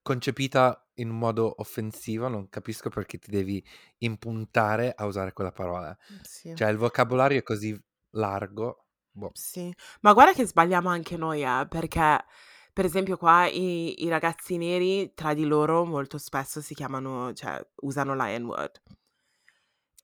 [0.01, 3.63] concepita in un modo offensivo, non capisco perché ti devi
[3.99, 5.97] impuntare a usare quella parola.
[6.23, 6.53] Sì.
[6.55, 7.79] Cioè il vocabolario è così
[8.15, 8.82] largo.
[9.15, 9.31] Boh.
[9.33, 12.23] Sì, ma guarda che sbagliamo anche noi, eh, perché
[12.71, 17.63] per esempio qua i, i ragazzi neri tra di loro molto spesso si chiamano, cioè
[17.81, 18.81] usano la N-word.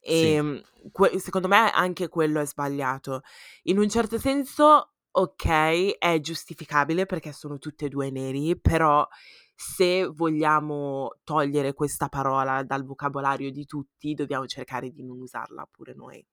[0.02, 0.36] Sì.
[0.36, 0.58] E mm,
[0.92, 3.22] que- secondo me anche quello è sbagliato.
[3.64, 9.08] In un certo senso, ok, è giustificabile perché sono tutte e due neri, però
[9.56, 15.94] se vogliamo togliere questa parola dal vocabolario di tutti, dobbiamo cercare di non usarla pure
[15.96, 16.26] noi.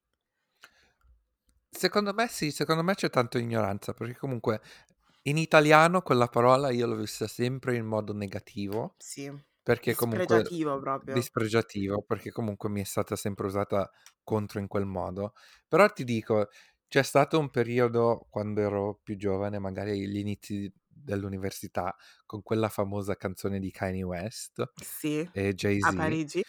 [1.73, 4.61] Secondo me sì, secondo me c'è tanta ignoranza, perché comunque
[5.23, 9.31] in italiano quella parola io l'ho vista sempre in modo negativo, Sì,
[9.63, 11.29] perché comunque dispregiativo proprio.
[11.29, 13.91] dispregiativo, perché comunque mi è stata sempre usata
[14.23, 15.33] contro in quel modo.
[15.67, 16.49] Però ti dico,
[16.87, 21.95] c'è stato un periodo quando ero più giovane, magari agli inizi dell'università,
[22.25, 26.43] con quella famosa canzone di Kanye West Sì, e a Jay-Z Parigi.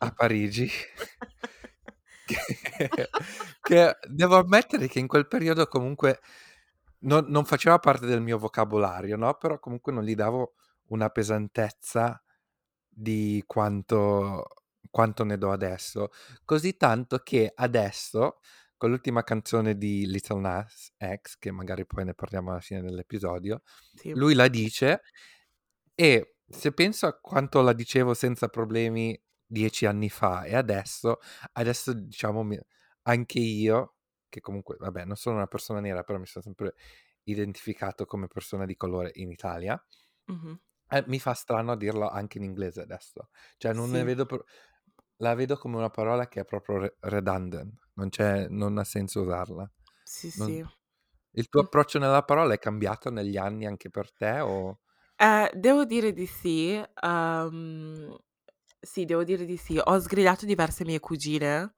[0.00, 0.68] a Parigi.
[2.26, 3.08] che,
[3.62, 6.20] che devo ammettere che in quel periodo comunque
[7.00, 9.34] non, non faceva parte del mio vocabolario, no?
[9.34, 10.54] Però comunque non gli davo
[10.88, 12.22] una pesantezza
[12.88, 14.46] di quanto,
[14.90, 16.10] quanto ne do adesso.
[16.44, 18.40] Così tanto che adesso,
[18.76, 23.62] con l'ultima canzone di Little Nas X, che magari poi ne parliamo alla fine dell'episodio,
[23.94, 24.12] Sì.
[24.14, 25.02] lui la dice
[25.94, 31.18] e se penso a quanto la dicevo senza problemi dieci anni fa e adesso,
[31.52, 32.60] adesso diciamo mi-
[33.02, 33.96] anche io,
[34.28, 36.74] che comunque, vabbè, non sono una persona nera, però mi sono sempre
[37.24, 39.80] identificato come persona di colore in Italia,
[40.28, 40.56] Mhm.
[40.88, 43.28] eh, mi fa strano dirlo anche in inglese adesso.
[43.56, 44.26] Cioè, non ne Sì, vedo...
[44.26, 44.44] pro-
[45.20, 49.22] la vedo come una parola che è proprio re- redundant, non, c'è, non ha senso
[49.22, 49.70] usarla.
[50.04, 50.66] sì, Non- sì.
[51.32, 54.80] Il tuo approccio nella parola è cambiato negli anni anche per te o...
[55.18, 56.72] Eh, devo dire di sì.
[57.02, 58.16] ehm,
[58.86, 59.78] sì, devo dire di sì.
[59.82, 61.74] Ho sgridato diverse mie cugine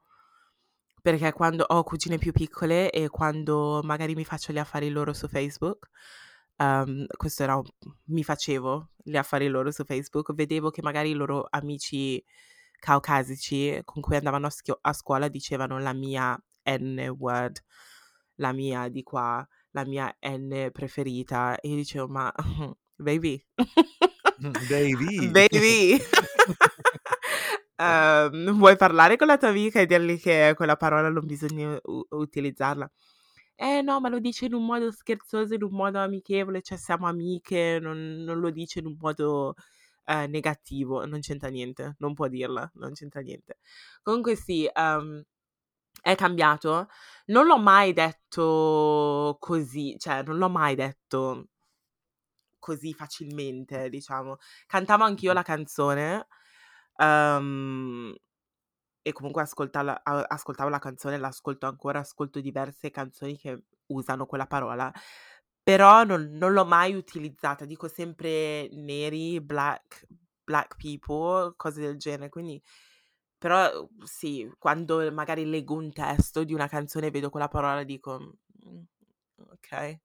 [1.00, 5.26] perché quando ho cugine più piccole e quando magari mi faccio gli affari loro su
[5.26, 5.88] Facebook,
[6.56, 7.64] ehm, questo era un-
[8.06, 12.22] mi facevo gli affari loro su Facebook, vedevo che magari i loro amici
[12.78, 17.62] caucasici con cui andavano a, schio- a scuola dicevano la mia N-word,
[18.36, 22.32] la mia di qua, la mia N preferita e io dicevo ma
[22.96, 23.42] baby,
[24.38, 25.30] Baby!
[25.32, 25.98] baby,
[27.78, 32.06] Ehm, vuoi parlare con la tua amica e dirgli che quella parola non bisogna u-
[32.10, 32.90] utilizzarla?
[33.60, 37.08] Eh no, ma lo dice in un modo scherzoso, in un modo amichevole, cioè siamo
[37.08, 39.54] amiche, non, non lo dice in un modo
[40.04, 43.58] eh, negativo, non c'entra niente, non può dirla, non c'entra niente.
[44.02, 45.22] Comunque sì, ehm,
[46.02, 46.88] è cambiato.
[47.26, 51.48] Non l'ho mai detto così, cioè non l'ho mai detto
[52.58, 54.36] così facilmente, diciamo.
[54.66, 56.26] Cantavo anch'io la canzone
[56.98, 58.14] ehm,
[59.02, 64.46] e comunque ascoltarla- a- ascoltavo la canzone, l'ascolto ancora, ascolto diverse canzoni che usano quella
[64.46, 64.92] parola,
[65.62, 70.06] però non, non l'ho mai utilizzata, dico sempre neri, black,
[70.44, 72.62] black people, cose del genere, quindi
[73.38, 77.84] però uhm, sì, quando magari leggo un testo di una canzone e vedo quella parola
[77.84, 78.18] dico:
[78.64, 78.84] "Mhmm,
[79.52, 80.00] okay."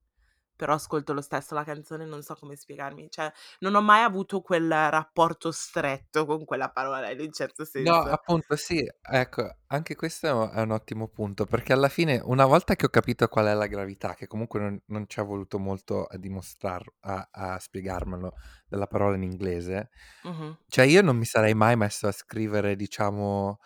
[0.63, 4.41] Però ascolto lo stesso la canzone non so come spiegarmi, cioè non ho mai avuto
[4.41, 8.07] quel rapporto stretto con quella parola in un certo No, senso.
[8.07, 12.85] appunto sì, ecco, anche questo è un ottimo punto, perché alla fine una volta che
[12.85, 16.15] ho capito qual è la gravità, che comunque non non ci ha voluto molto a
[16.17, 18.35] dimostrar a a spiegarmelo
[18.67, 19.89] della parola in inglese,
[20.23, 20.55] Mh-mh.
[20.67, 23.57] cioè io non mi sarei mai messo a scrivere diciamo,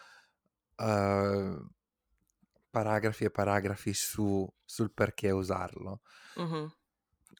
[0.77, 1.69] uhm,
[2.71, 6.01] paragrafi e paragrafi su sul perché usarlo.
[6.37, 6.76] Mh-mh.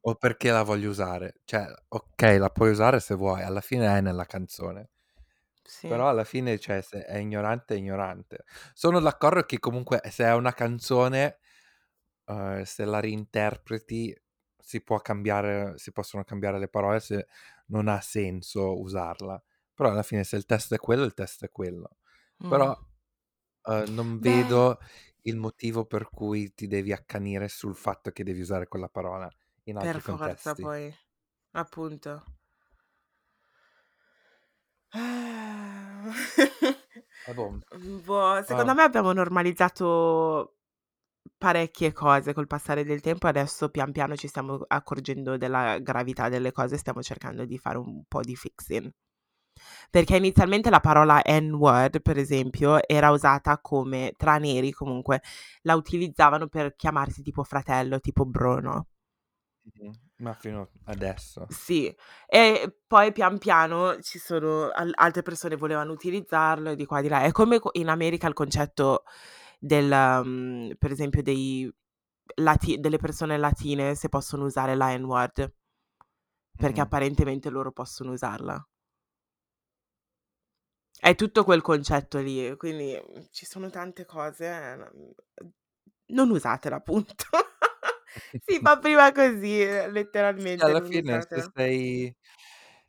[0.05, 1.35] O perché la voglio usare.
[1.43, 4.89] Cioè, okay, la puoi usare se vuoi, alla fine è nella canzone.
[5.65, 5.91] Sì.
[5.91, 8.43] Però alla fine, cioè, se è ignorante è ignorante.
[8.73, 11.39] Sono d'accordo che comunque se è una canzone,
[12.25, 14.15] uhm, se la reinterpreti
[14.59, 17.27] si può cambiare si possono cambiare le parole se
[17.67, 19.41] non ha senso usarla.
[19.73, 21.97] Però alla fine se il testo è quello, il testo è quello.
[22.45, 22.77] Però, Mh.
[23.65, 24.79] uhm, non Beh vedo
[25.23, 29.29] il motivo per cui ti devi accanire sul fatto che devi usare quella parola
[29.69, 30.61] in Per altri forza contesti.
[30.61, 30.95] poi,
[31.51, 32.23] appunto.
[34.93, 36.11] Ah,
[37.35, 37.59] boh.
[37.73, 38.75] Mhmm, boh, secondo Ah.
[38.75, 40.53] me abbiamo normalizzato
[41.37, 46.51] parecchie cose col passare del tempo, adesso pian piano ci stiamo accorgendo della gravità delle
[46.51, 48.89] cose, stiamo cercando di fare un po' di fixing.
[49.89, 55.21] Perché inizialmente la parola N-word, per esempio, era usata come tra neri comunque,
[55.63, 58.87] la utilizzavano per chiamarsi tipo fratello, tipo bro, no?
[59.75, 59.91] Mh-mh.
[60.17, 61.47] Ma fino adesso.
[61.49, 61.93] Sì,
[62.25, 67.21] e poi pian piano ci sono al altre persone volevano utilizzarlo di qua di là.
[67.23, 69.03] È come co in America il concetto
[69.57, 69.87] del
[70.25, 71.73] mhmm, per esempio dei
[72.35, 75.53] lati delle persone latine se possono usare la N-word.
[76.57, 76.81] Perché Mh-mh.
[76.81, 78.67] apparentemente loro possono usarla.
[80.99, 85.13] È tutto quel concetto lì, quindi, mhmm, ci sono tante cose, ehm,
[86.07, 87.25] non usatela punto.
[88.49, 89.91] Si fa prima così, ehm,
[90.39, 91.51] Sì, letteralmente, alla non fine se usatela.
[91.51, 92.15] sei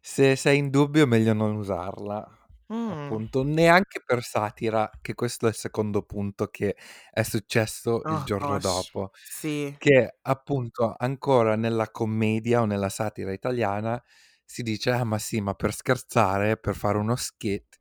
[0.00, 2.26] se sei in dubbio è meglio non usarla,
[2.70, 3.18] Mh.
[3.18, 3.42] appunto.
[3.42, 6.76] Neanche per satira, che questo è il secondo punto che
[7.10, 9.78] è successo il Oh giorno gosh, dopo, sì.
[9.78, 14.02] che appunto ancora nella commedia o nella satira italiana
[14.44, 17.80] si dice: "Ah, ma sì, ma per scherzare, per fare uno skit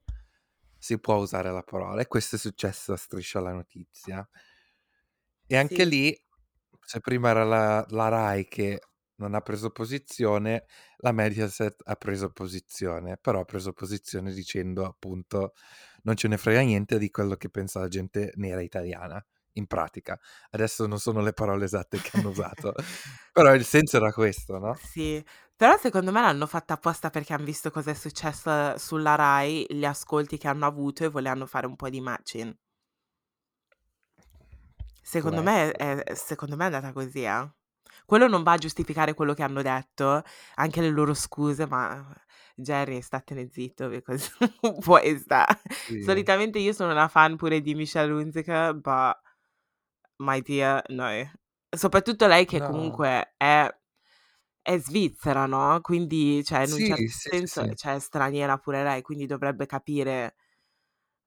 [0.77, 4.27] si può usare la parola." E questo è successo a Striscia la notizia.
[5.49, 5.85] E anche Sì.
[5.85, 6.13] lì,
[6.87, 8.79] se prima era la la Rai che
[9.15, 10.65] non ha preso posizione,
[10.97, 15.53] la Mediaset ha preso posizione, però ha preso posizione dicendo appunto:
[16.03, 19.23] "Non ce ne frega niente di quello che pensa la gente nera italiana."
[19.57, 20.19] In pratica.
[20.51, 22.73] Adesso non sono le parole esatte che hanno usato,
[23.33, 24.79] però il senso era questo, no?
[24.79, 25.21] Sì,
[25.55, 29.83] però secondo me l'hanno fatta apposta perché han visto cosa è successo sulla Rai, gli
[29.85, 32.55] ascolti che hanno avuto e volevano fare un po' di matching.
[35.09, 37.49] Secondo me è secondo me è andata così, eh.
[38.05, 40.21] Quello non va a giustificare quello che hanno detto,
[40.55, 42.13] anche le loro scuse, ma
[42.55, 44.29] Jerry statene zitto because
[45.03, 45.61] is that?
[45.87, 45.97] Sì.
[45.97, 49.17] Solitamente io sono una fan pure di Michelle Hunziker, but
[50.19, 51.29] my dear, no.
[51.69, 52.61] Soprattutto lei che No.
[52.61, 53.69] comunque è
[54.61, 58.83] è svizzera, no, quindi cioè in un Sì, certo sì, senso, cioè è straniera pure
[58.83, 60.35] lei, quindi dovrebbe capire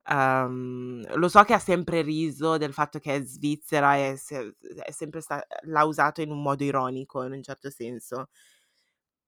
[0.08, 4.90] Uhm, lo so che ha sempre riso del fatto che è svizzera e se è
[4.92, 8.26] sempre sta l'ha usato in un modo ironico, in un certo senso.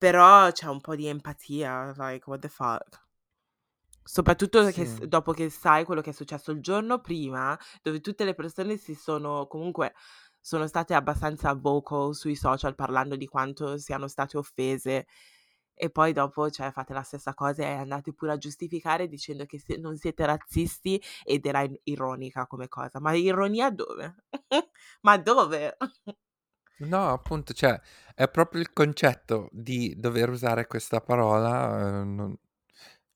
[0.02, 3.04] Però c'è un po' di empatia, like what the fuck.
[4.04, 5.02] Soprattutto che Sì.
[5.06, 8.94] dopo che sai quello che è successo il giorno prima, dove tutte le persone si
[8.96, 9.94] sono comunque
[10.40, 15.06] sono state abbastanza vocal sui social parlando di quanto siano state offese
[15.74, 19.58] e poi dopo, cioè, fate la stessa cosa e andate pure a giustificare dicendo che
[19.58, 23.00] sie non siete razzisti ed era ironica come cosa.
[23.00, 24.14] Ma ironia dove?
[25.02, 25.76] Ma dove?
[26.80, 27.80] No, appunto, cioè
[28.14, 32.36] è proprio il concetto di dover usare questa parola, uhm, non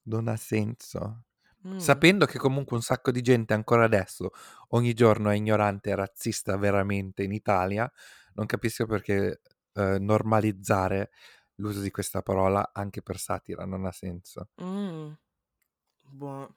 [0.09, 1.25] non ha senso.
[1.65, 1.97] Mh.
[1.97, 4.31] Sapendo che comunque un sacco di gente ancora adesso,
[4.71, 7.91] ogni giorno è ignorante e razzista veramente in Italia,
[8.35, 9.41] non capisco perché,
[9.75, 11.11] uhm, normalizzare
[11.57, 14.49] l'uso di questa parola anche per satira, non ha senso.
[14.57, 16.55] Boh.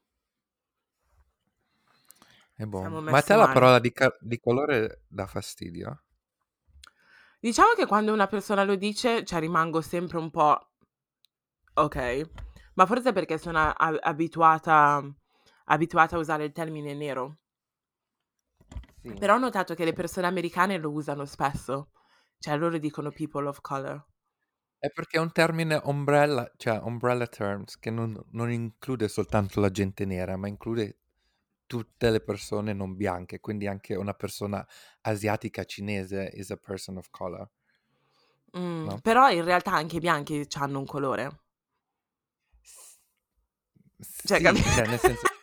[2.56, 2.80] E boh.
[2.80, 3.54] Siamo Ma a te la male.
[3.54, 6.04] parola di ca di colore dà fastidio?
[7.40, 10.72] Diciamo che quando una persona lo dice, cioè rimango sempre un po'
[11.76, 12.30] okay,
[12.74, 15.02] ma forse perché sono a abituata
[15.66, 17.38] abituata a usare il termine nero.
[19.02, 19.14] Sì.
[19.14, 21.92] Però ho notato che le persone americane lo usano spesso,
[22.40, 24.06] cioè loro dicono people of color.
[24.80, 29.70] È perché è un termine umbrella, cioè umbrella terms, che non, non include soltanto la
[29.72, 31.00] gente nera, ma include
[31.68, 34.66] tutte le persone non bianche, quindi anche una persona
[35.02, 37.50] asiatica cinese is a person of color,
[38.58, 39.02] Mm, no?
[39.02, 41.40] però in realtà anche i bianchi hanno un colore.
[44.24, 45.28] Cioè, Sì, capi- cioè nel senso...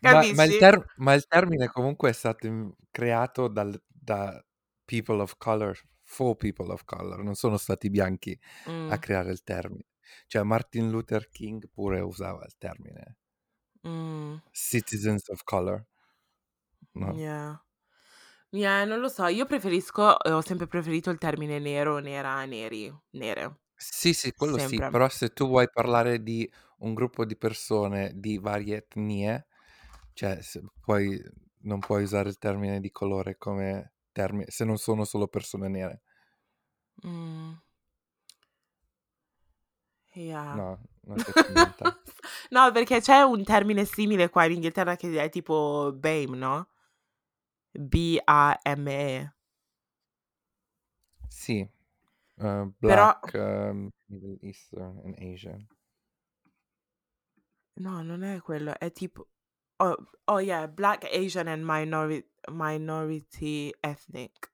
[0.00, 4.44] Ma, ma il ter- ma il termine comunque è stato creato dal- da
[4.84, 5.76] people of color,
[6.06, 8.38] for people of color, non sono stati bianchi
[8.86, 9.84] a Mm, creare il termine.
[10.26, 13.18] Cioè Martin Luther King pure usava il termine
[13.84, 15.86] mm, citizens of color,
[16.94, 17.22] no?
[17.22, 17.58] yeah.
[18.52, 22.92] Yeah, non lo so, io preferisco, eh, ho sempre preferito il termine nero, nera, neri,
[23.10, 24.88] nere, Sì, sì, quello sì, sempre.
[24.88, 29.46] però se tu vuoi parlare di un gruppo di persone di varie etnie,
[30.14, 30.38] cioè
[30.80, 31.20] puoi,
[31.62, 36.00] non puoi usare il termine di colore come termine, se non sono solo persone nere.
[37.04, 37.52] Mm,
[40.14, 40.54] yeah.
[40.54, 40.80] No.
[42.50, 46.68] No, perché c'è un termine simile qua in Inghilterra che è tipo BAME, no?
[47.78, 49.34] B-A-M-E.
[51.28, 51.60] Sì,
[52.36, 55.66] uh, Però, Black, um, Middle Eastern and Asian.
[57.74, 59.28] no, non è quello, è tipo...
[59.78, 64.50] Oh, oh yeah, Black, Asian and minori- minority ethnic.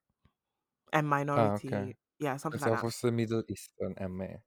[0.93, 1.97] And Ah, minority, ok.
[2.19, 2.87] yeah, something like Pensavo that.
[2.91, 4.43] fosse Middle Eastern ME.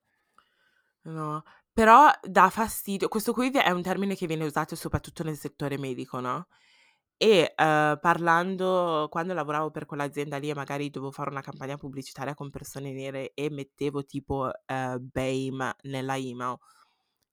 [1.04, 3.08] No, però dà fastidio.
[3.08, 6.48] Questo qui è un termine che viene usato soprattutto nel settore medico, no?
[7.18, 12.34] E eh, parlando, quando lavoravo per quell'azienda lì e magari dovevo fare una campagna pubblicitaria
[12.34, 16.58] con persone nere e mettevo tipo eh, BAME nella email,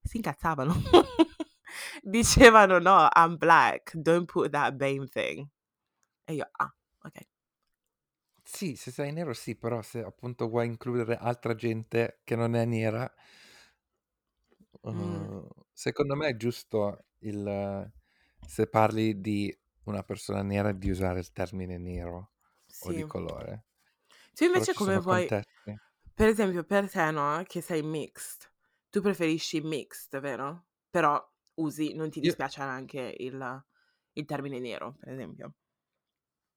[0.02, 0.74] si incazzavano.
[2.02, 5.48] Dicevano no, I'm black, don't put that BAME thing.
[6.32, 6.72] E io, ah,
[7.08, 7.16] ok.
[8.44, 12.64] Sì, se sei nero sì, però se appunto vuoi includere altra gente che non è
[12.64, 13.12] nera,
[14.92, 17.90] Mm, uh, secondo me è giusto il,
[18.46, 22.32] se parli di una persona nera di usare il termine nero
[22.78, 23.04] o di sì.
[23.04, 23.66] colore.
[24.34, 25.78] Tu Però invece ci come sono vuoi, contesti.
[26.14, 27.42] per esempio per te, no?
[27.46, 28.50] Che sei mixed,
[28.90, 30.66] tu preferisci mixed, vero?
[30.90, 31.20] Però
[31.56, 33.64] usi, non ti Io, dispiace anche il,
[34.14, 35.54] il termine nero, per esempio.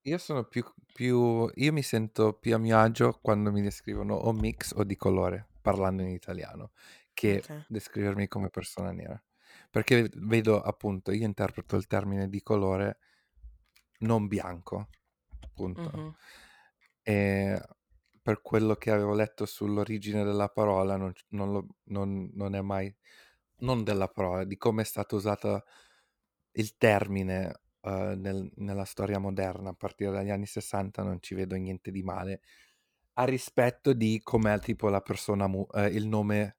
[0.08, 4.32] Io sono più, più, io mi sento più a mio agio quando mi descrivono o
[4.34, 6.72] mix o di colore, parlando in italiano,
[7.14, 7.66] che Ok.
[7.66, 9.22] descrivermi come persona nera.
[9.72, 13.00] Perché vedo appunto, io interpreto il termine di colore
[14.00, 14.90] non bianco,
[15.54, 15.92] punto.
[15.94, 16.16] Mhm.
[17.04, 17.62] E
[18.22, 22.94] per quello che avevo letto sull'origine della parola, non, non lo- non- non è mai,
[23.60, 25.64] non della parola, di come è stato usato
[26.54, 31.56] il termine eh, nel- nella storia moderna a partire dagli anni 60, non ci vedo
[31.56, 32.42] niente di male,
[33.16, 36.58] a rispetto di com'è tipo la persona, mu- eh, il nome,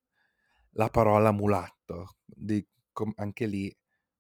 [0.72, 3.74] la parola mulatto, di com- anche lì,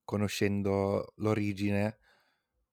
[0.04, 1.98] conoscendo l'origine,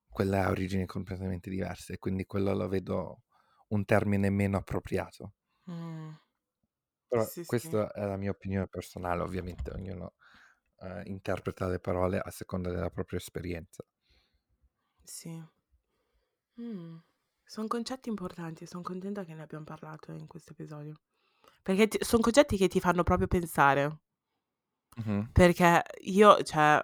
[0.09, 3.23] quella ha origini completamente diverse, quindi quello lo vedo
[3.69, 5.33] un termine meno appropriato.
[5.67, 6.15] Mm,
[7.07, 10.15] Però Sì, sì, questa è la mia opinione personale, ovviamente ognuno
[10.79, 13.85] eh, interpreta le parole a seconda della propria esperienza.
[15.23, 17.01] Sì.
[17.45, 20.99] Sono concetti importanti, sono contenta che ne abbiamo parlato in questo episodio.
[21.61, 23.99] Perché sono concetti che ti fanno proprio pensare.
[24.97, 25.29] Mhm.
[25.31, 26.79] Perché io, cioè,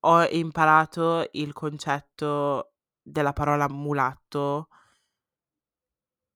[0.00, 4.68] ho imparato il concetto della parola mulatto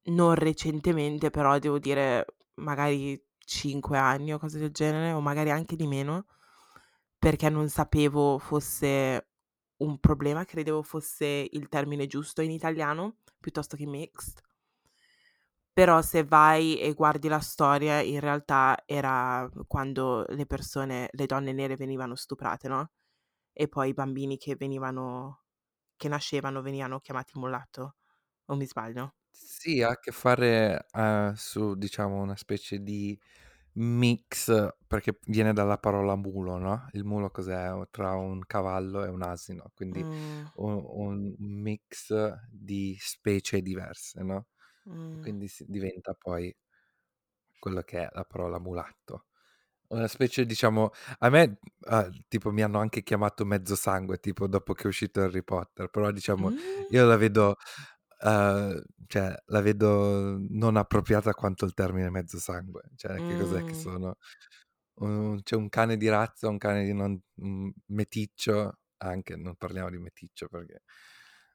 [0.06, 2.26] non recentemente, però devo dire
[2.56, 6.26] magari 5 anni o cose del genere, o magari anche di meno,
[7.18, 9.28] perché non sapevo fosse
[9.78, 14.40] un problema, credevo fosse il termine giusto in italiano piuttosto che mixed.
[15.72, 21.52] Però se vai e guardi la storia, in realtà era quando le persone, le donne
[21.52, 22.92] nere venivano stuprate, no?
[23.52, 25.44] E poi i bambini che venivano,
[25.96, 27.96] che nascevano venivano chiamati mulatto.
[28.46, 29.14] O mi sbaglio?
[29.36, 33.18] Sì, ha a che fare eh, su, diciamo, una specie di
[33.74, 36.88] mix, perché viene dalla parola mulo, no?
[36.92, 37.70] Il mulo cos'è?
[37.90, 42.12] Tra un cavallo e un asino, quindi Mm, un, un mix
[42.50, 44.46] di specie diverse, no?
[44.86, 46.54] mm, Quindi si- diventa poi
[47.58, 49.26] quello che è la parola mulatto.
[49.88, 51.58] Una specie, diciamo, a me,
[51.88, 55.88] ah, tipo, mi hanno anche chiamato mezzo sangue, tipo, dopo che è uscito Harry Potter,
[55.90, 57.56] però, diciamo, mm, io la vedo,
[58.24, 62.82] eh, cioè, la vedo non appropriata quanto il termine mezzo sangue.
[62.96, 64.16] Cioè, che cos'è che mm, sono?
[65.00, 69.90] Un- c'è un cane di razza, un cane di non, un meticcio, anche, non parliamo
[69.90, 70.82] di meticcio perché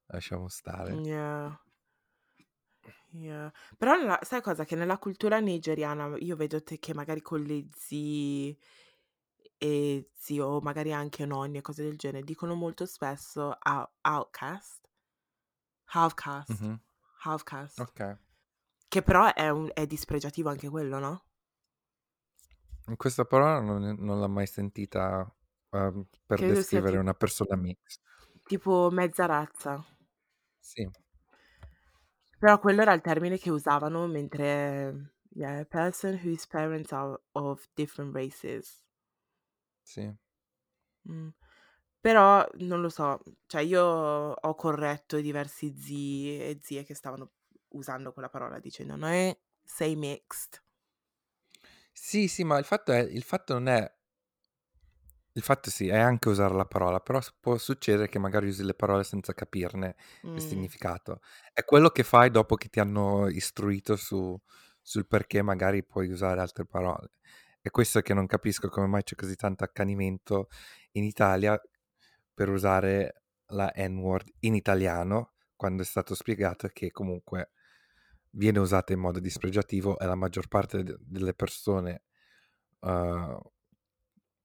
[0.08, 1.04] lasciamo stare.
[1.06, 1.58] yeah.
[3.12, 3.52] Yeah.
[3.78, 7.68] Però nella sai cosa, che nella cultura nigeriana io vedo te che magari con le
[7.76, 8.58] zii
[9.58, 14.89] e zio o magari anche nonni e cose del genere dicono molto spesso ou outcast?
[15.94, 16.50] Half-caste.
[16.50, 16.80] Mh-mh.
[17.24, 17.80] Half-caste.
[17.80, 18.16] Okay.
[18.88, 21.24] Che però è un è dispregiativo anche quello, no?
[22.98, 25.32] Questa parola non non l'ho mai sentita,
[25.70, 28.00] uhm, per Credo descrivere tip una persona mix.
[28.48, 29.84] tipo mezza razza.
[30.64, 30.90] Sì.
[32.40, 37.68] Però quello era il termine che usavano mentre yeah, a person whose parents are of
[37.76, 38.84] different races.
[39.88, 40.20] Sì.
[41.06, 41.30] Mh.
[42.04, 47.32] Però non lo so, cioè io ho corretto diversi zii e zie che stavano
[47.74, 50.62] usando quella parola dicendo: "No, eh, sei mixed".
[51.94, 53.92] Sì, sì, ma il fatto è il fatto non è
[55.34, 58.74] il fatto sì, è anche usare la parola, però può succedere che magari usi le
[58.74, 59.96] parole senza capirne
[60.34, 61.22] il significato.
[61.54, 64.38] È quello che fai dopo che ti hanno istruito su
[64.82, 67.12] sul perché magari puoi usare altre parole.
[67.62, 70.48] È questo che non capisco come mai c'è così tanto accanimento
[70.94, 71.62] in Italia
[72.40, 77.50] per usare la N-word in italiano, quando è stato spiegato che comunque
[78.30, 82.04] viene usata in modo dispregiativo e la maggior parte de delle persone,
[82.80, 83.38] uhm,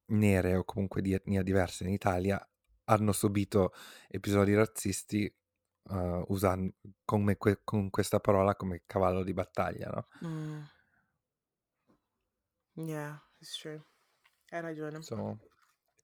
[0.06, 2.44] nere o comunque di etnia diversa in Italia
[2.86, 3.72] hanno subito
[4.08, 5.32] episodi razzisti,
[5.90, 6.74] uhm, usan
[7.04, 10.06] come que con questa parola come cavallo di battaglia, no?
[10.20, 10.64] Mh.
[12.76, 13.82] Yeah, it's true.
[14.50, 15.00] Hai ragione.
[15.00, 15.38] So,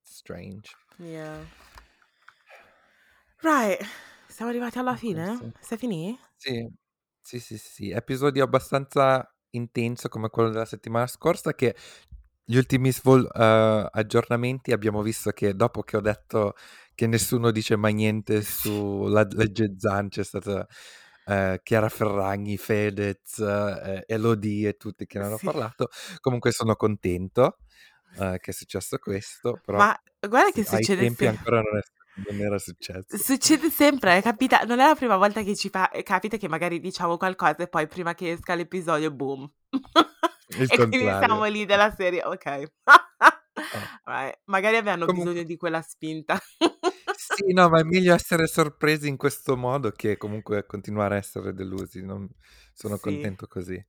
[0.02, 0.76] it's strange.
[0.98, 1.44] Yeah.
[3.42, 3.80] Right,
[4.28, 5.52] siamo arrivati alla fine?
[5.60, 6.18] Stai finì?
[6.36, 6.68] Sì.
[7.22, 11.76] Sì, sì, sì, episodio abbastanza intenso come quello della settimana scorsa che
[12.44, 16.54] gli ultimi svol uhm, aggiornamenti abbiamo visto che dopo che ho detto
[16.94, 20.66] che nessuno dice mai niente sulla legge Zan, c'è stata,
[21.26, 25.40] ehm, Chiara Ferragni, Fedez, ehm, Elodie e tutti che ne hanno Sì.
[25.40, 25.88] parlato.
[26.20, 27.58] Comunque sono contento,
[28.14, 29.96] uhm, che è successo questo, però Ma
[30.26, 31.82] guarda che ai succede tempi se ancora non è
[32.26, 33.08] non era successo.
[33.12, 36.46] Succede sempre, eh, capita non è la prima volta che ci fa ehm, capita che
[36.48, 39.50] magari diciamo qualcosa e poi prima che esca l'episodio, boom.
[40.48, 41.46] Il E quindi siamo contrario.
[41.46, 42.68] lì della serie: "Okay."
[43.72, 43.90] Ah.
[44.46, 46.38] Magari avevano Comunque bisogno di quella spinta.
[47.12, 51.52] Sì, no, ma è meglio essere sorpresi in questo modo che comunque continuare a essere
[51.52, 52.28] delusi, non
[52.72, 53.00] sono Sì.
[53.00, 53.84] contento così.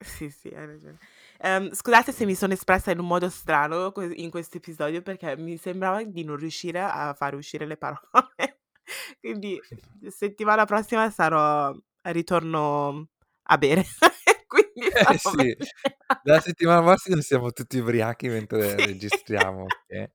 [0.00, 0.98] Sì, sì, hai ragione.
[1.40, 5.56] Ehm, scusate se mi sono espressa in un modo strano in questo episodio perché mi
[5.56, 8.60] sembrava di non riuscire a fare uscire le parole.
[9.20, 9.62] Quindi
[10.08, 13.08] settimana prossima sarò ritorno
[13.44, 13.84] a bere.
[14.46, 15.54] Quindi Eh sì,
[16.22, 18.82] la settimana prossima siamo tutti ubriachi mentre Sì.
[18.82, 20.10] registriamo, okay?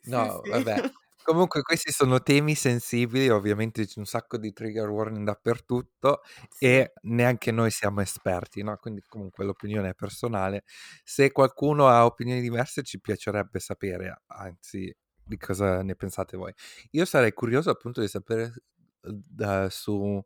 [0.00, 0.48] Sì, No, sì.
[0.48, 0.84] vabbè.
[1.26, 6.20] Comunque questi sono temi sensibili, ovviamente c'è un sacco di trigger warning dappertutto
[6.58, 10.64] e neanche noi siamo esperti, no, quindi comunque l'opinione è personale.
[11.02, 14.94] Se qualcuno ha opinioni diverse ci piacerebbe sapere, anzi,
[15.24, 16.52] di cosa ne pensate voi.
[16.90, 18.52] Io sarei curioso appunto di sapere,
[19.00, 20.22] da su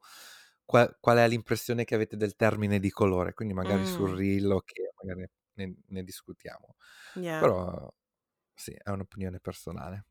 [0.65, 4.17] qua qual è l'impressione che avete del termine di colore, quindi magari sul Mh.
[4.17, 6.75] reel che magari ne ne discutiamo.
[7.17, 7.49] Yeah.
[7.49, 7.89] Però
[8.55, 10.05] sì, è un'opinione personale.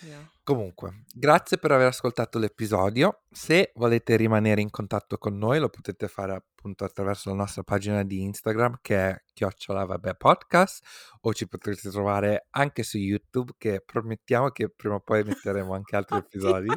[0.00, 0.28] Yeah.
[0.42, 3.22] Comunque, grazie per aver ascoltato l'episodio.
[3.30, 8.02] Se volete rimanere in contatto con noi lo potete fare appunto attraverso la nostra pagina
[8.04, 10.84] di Instagram che è chiocciola vabbè podcast
[11.22, 15.96] o ci potrete trovare anche su YouTube che promettiamo che prima o poi metteremo anche
[15.96, 16.68] altri episodi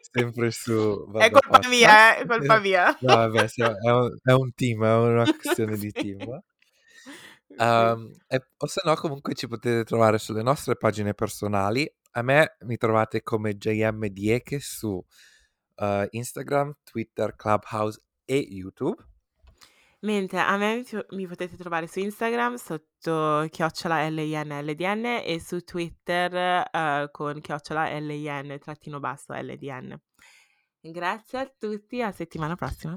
[0.00, 1.68] sempre su È Vabbè colpa Podcast.
[1.74, 2.96] mia, eh, è colpa mia.
[3.00, 6.14] No vabbè, è un è un team, è una questione di Sì.
[6.16, 6.42] team.
[7.48, 7.54] Sì.
[7.58, 11.90] Uhm, e o se no comunque ci potete trovare sulle nostre pagine personali.
[12.12, 15.02] A me mi trovate come JM Dieche su,
[15.76, 19.02] uhm, Instagram, Twitter, Clubhouse e YouTube.
[20.00, 27.08] Mentre a me mi potete trovare su Instagram sotto chiocciola LINLDN e su Twitter, uhm,
[27.12, 29.96] con chiocciola LIN trattino basso LDN.
[30.80, 32.94] Grazie a tutti, a settimana prossima.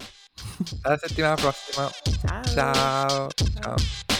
[0.82, 1.88] Alla settimana prossima.
[2.22, 3.30] Ciao, Ciao.
[3.62, 4.15] ciao.